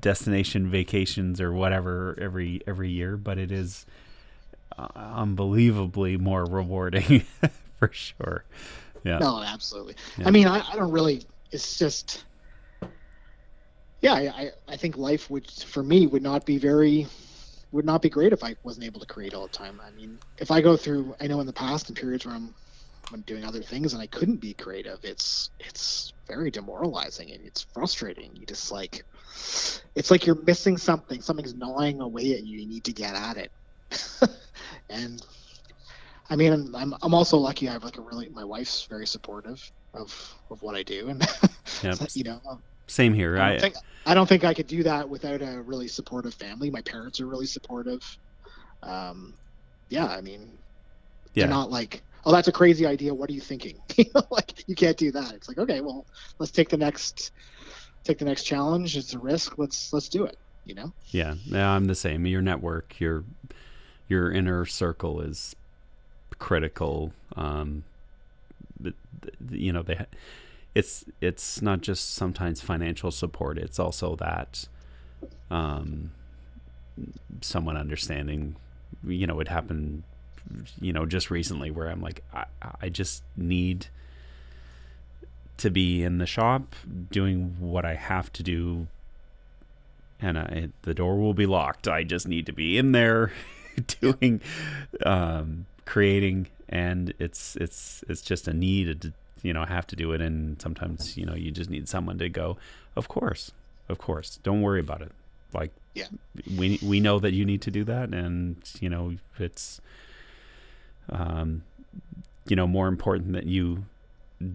[0.01, 3.87] destination vacations or whatever every every year, but it is
[4.79, 7.25] Uh, unbelievably more rewarding
[7.79, 8.45] for sure.
[9.05, 9.19] Yeah.
[9.19, 9.97] No, absolutely.
[10.19, 10.29] Yeah.
[10.29, 11.27] I mean, I, I don't really.
[11.51, 12.25] It's just,
[14.01, 14.15] yeah.
[14.15, 17.07] I, I I think life would for me would not be very
[17.73, 19.81] would not be great if I wasn't able to create all the time.
[19.85, 22.55] I mean, if I go through, I know in the past in periods where I'm
[23.11, 27.63] when doing other things and I couldn't be creative, it's it's very demoralizing and it's
[27.63, 28.31] frustrating.
[28.35, 29.05] You just like
[29.95, 31.21] it's like you're missing something.
[31.21, 32.61] Something's gnawing away at you.
[32.61, 33.51] You need to get at it.
[34.93, 35.25] and
[36.31, 37.69] I mean, I'm, I'm also lucky.
[37.69, 41.27] I have like a really my wife's very supportive of of what I do, and
[41.83, 41.99] Yep.
[42.15, 42.41] you know,
[42.87, 43.39] Same here.
[43.39, 43.75] I I, don't, think,
[44.07, 46.71] I don't think I could do that without a really supportive family.
[46.71, 48.19] My parents are really supportive.
[48.83, 49.35] Um,
[49.89, 50.51] yeah, I mean,
[51.35, 51.45] yeah.
[51.45, 53.13] they're not like, oh, that's a crazy idea.
[53.13, 53.81] What are you thinking?
[53.97, 55.35] You know, like you can't do that.
[55.35, 56.07] It's like, okay, well,
[56.39, 57.33] let's take the next
[58.05, 58.97] take the next challenge.
[58.97, 59.59] It's a risk.
[59.59, 60.39] Let's let's do it.
[60.65, 60.93] You know.
[61.09, 62.25] Yeah, yeah, I'm the same.
[62.27, 63.25] Your network, your
[64.13, 65.57] your inner circle is
[66.39, 67.13] critical.
[67.35, 67.85] Um,
[69.51, 70.05] you know, they,
[70.75, 73.57] it's it's not just sometimes financial support.
[73.57, 74.69] It's also that,
[75.51, 76.13] um,
[77.41, 78.57] someone understanding.
[79.03, 80.03] You know, it happened.
[80.79, 82.45] You know, just recently where I'm like, I
[82.83, 83.87] I just need
[85.57, 86.75] to be in the shop
[87.11, 88.89] doing what I have to do
[90.21, 91.87] and I, the door will be locked.
[91.87, 93.33] I just need to be in there
[94.01, 94.41] doing,
[95.05, 99.01] um, creating, and it's it's it's just a need.
[99.03, 99.13] To,
[99.43, 102.29] you know, have to do it, and sometimes you know you just need someone to
[102.29, 102.57] go.
[102.97, 103.51] Of course,
[103.89, 105.13] of course, don't worry about it.
[105.53, 106.07] Like, Yeah.
[106.57, 109.81] we we know that you need to do that, and you know it's,
[111.11, 111.63] um,
[112.47, 113.85] you know, more important that you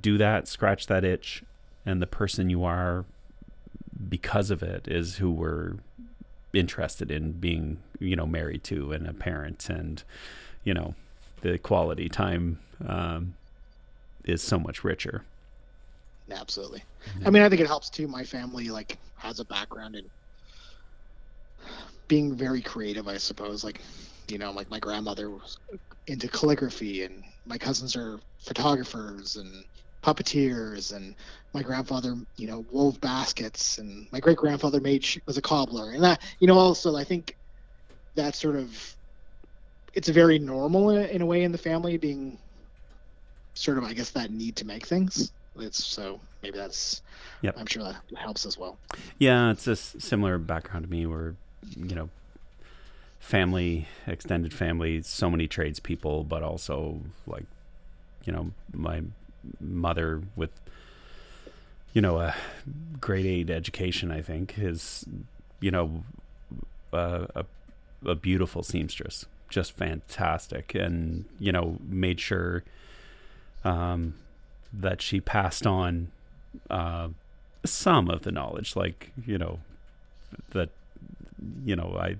[0.01, 1.43] do that, scratch that itch,
[1.85, 3.05] and the person you are
[4.09, 5.75] because of it is who we're
[6.53, 10.03] interested in being, you know, married to and a parent and,
[10.63, 10.95] you know,
[11.41, 13.35] the quality time um,
[14.25, 15.23] is so much richer.
[16.31, 16.83] Absolutely.
[17.19, 17.27] Yeah.
[17.27, 18.07] I mean, I think it helps too.
[18.07, 20.05] My family like has a background in
[22.07, 23.63] being very creative, I suppose.
[23.63, 23.81] Like,
[24.27, 25.57] you know, like my grandmother was
[26.07, 29.63] into calligraphy, and my cousins are photographers and
[30.03, 31.15] puppeteers, and
[31.53, 36.03] my grandfather, you know, wove baskets, and my great grandfather made was a cobbler, and
[36.03, 37.35] that, you know, also I think
[38.17, 38.95] that sort of
[39.93, 42.37] it's very normal in, in a way in the family being
[43.53, 45.31] sort of I guess that need to make things.
[45.59, 47.01] It's so maybe that's
[47.41, 47.55] Yep.
[47.57, 48.77] I'm sure that helps as well.
[49.19, 51.35] Yeah, it's a similar background to me where,
[51.75, 52.09] you know,
[53.19, 57.45] family, extended family, so many tradespeople, but also like,
[58.25, 59.03] you know, my
[59.59, 60.49] mother with,
[61.93, 62.35] you know, a
[62.99, 65.05] grade eight education, I think, is,
[65.59, 66.03] you know,
[66.91, 67.45] a, a,
[68.05, 70.75] a beautiful seamstress, just fantastic.
[70.75, 72.63] And, you know, made sure
[73.63, 74.15] um,
[74.73, 76.11] that she passed on
[76.69, 77.09] uh,
[77.65, 79.59] some of the knowledge, like, you know,
[80.51, 80.69] that,
[81.65, 82.15] you know, I,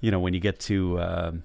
[0.00, 1.42] you know, when you get to, um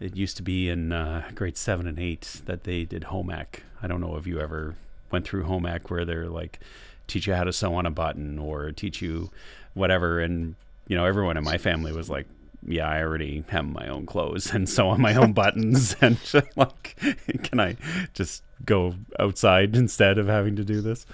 [0.00, 3.64] it used to be in uh, grade seven and eight that they did home ec.
[3.82, 4.76] I don't know if you ever
[5.10, 6.60] went through home ec where they're like,
[7.08, 9.32] teach you how to sew on a button or teach you
[9.74, 10.20] whatever.
[10.20, 10.54] And,
[10.88, 12.26] you know, everyone in my family was like,
[12.66, 15.94] yeah, I already hem my own clothes and sew on my own buttons.
[16.02, 16.18] And
[16.56, 16.96] like,
[17.44, 17.76] can I
[18.14, 21.06] just go outside instead of having to do this?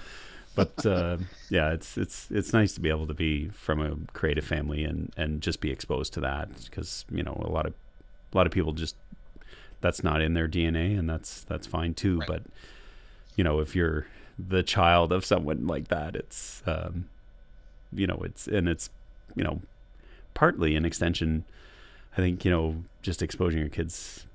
[0.55, 1.17] But uh,
[1.49, 5.11] yeah, it's it's it's nice to be able to be from a creative family and
[5.17, 7.73] and just be exposed to that because you know a lot of
[8.31, 8.95] a lot of people just
[9.81, 12.19] that's not in their DNA and that's that's fine too.
[12.19, 12.27] Right.
[12.27, 12.43] But
[13.35, 14.07] you know, if you're
[14.39, 17.09] the child of someone like that, it's um,
[17.93, 18.89] you know, it's and it's
[19.35, 19.61] you know,
[20.33, 21.45] partly an extension.
[22.13, 24.25] I think you know, just exposing your kids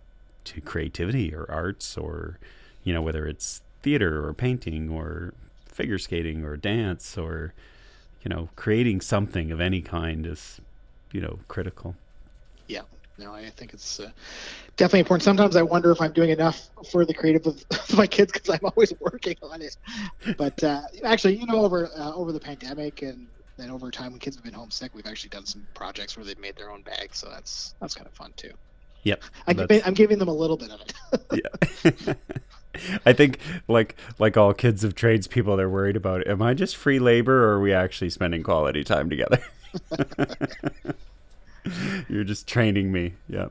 [0.45, 2.39] to creativity or arts or
[2.85, 5.35] you know, whether it's theater or painting or
[5.67, 7.55] figure skating or dance or
[8.23, 10.61] you know, creating something of any kind is
[11.13, 11.95] you know critical.
[12.67, 12.83] Yeah
[13.21, 14.11] no, I think it's uh,
[14.77, 15.23] definitely important.
[15.23, 17.65] Sometimes I wonder if I'm doing enough for the creative of,
[17.97, 19.77] my kids because I'm always working on it.
[20.37, 23.27] But uh, actually, you know, over uh, over the pandemic and
[23.61, 26.39] then over time when kids have been homesick, we've actually done some projects where they've
[26.39, 27.19] made their own bags.
[27.19, 28.53] So that's that's kind of fun too.
[29.03, 29.23] Yep.
[29.47, 31.43] I, i'm giving them a little bit of it.
[31.43, 32.15] yeah.
[33.07, 33.39] I think
[33.69, 37.55] like like all kids of tradespeople, they're worried about am I just free labor or
[37.55, 39.43] are we actually spending quality time together?
[42.09, 43.15] You're just training me.
[43.29, 43.49] Yeah.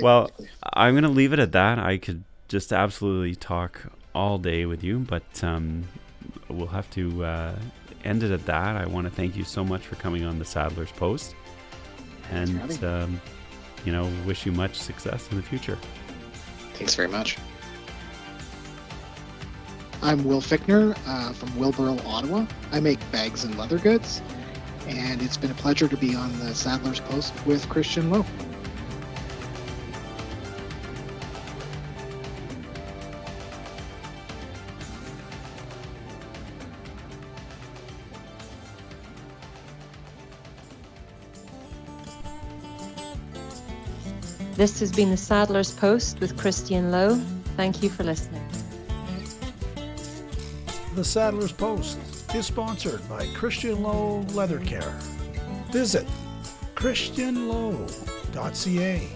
[0.00, 0.30] Well,
[0.74, 1.78] I'm going to leave it at that.
[1.78, 3.80] I could just absolutely talk
[4.14, 5.84] all day with you, but um,
[6.48, 7.54] we'll have to uh,
[8.06, 8.76] end it at that.
[8.76, 11.34] I want to thank you so much for coming on the Saddler's Post,
[12.30, 13.20] and um,
[13.84, 15.78] you know, wish you much success in the future.
[16.74, 17.36] Thanks very much.
[20.02, 22.46] I'm Will Ficner uh, from Wilboro, Ottawa.
[22.70, 24.22] I make bags and leather goods,
[24.86, 28.26] and it's been a pleasure to be on the Saddler's Post with Christian Lowe.
[44.56, 47.16] This has been the Saddler's Post with Christian Lowe.
[47.58, 48.42] Thank you for listening.
[50.94, 51.98] The Saddler's Post
[52.34, 54.98] is sponsored by Christian Lowe Leather Care.
[55.72, 56.06] Visit
[56.74, 59.08] christianlowe.ca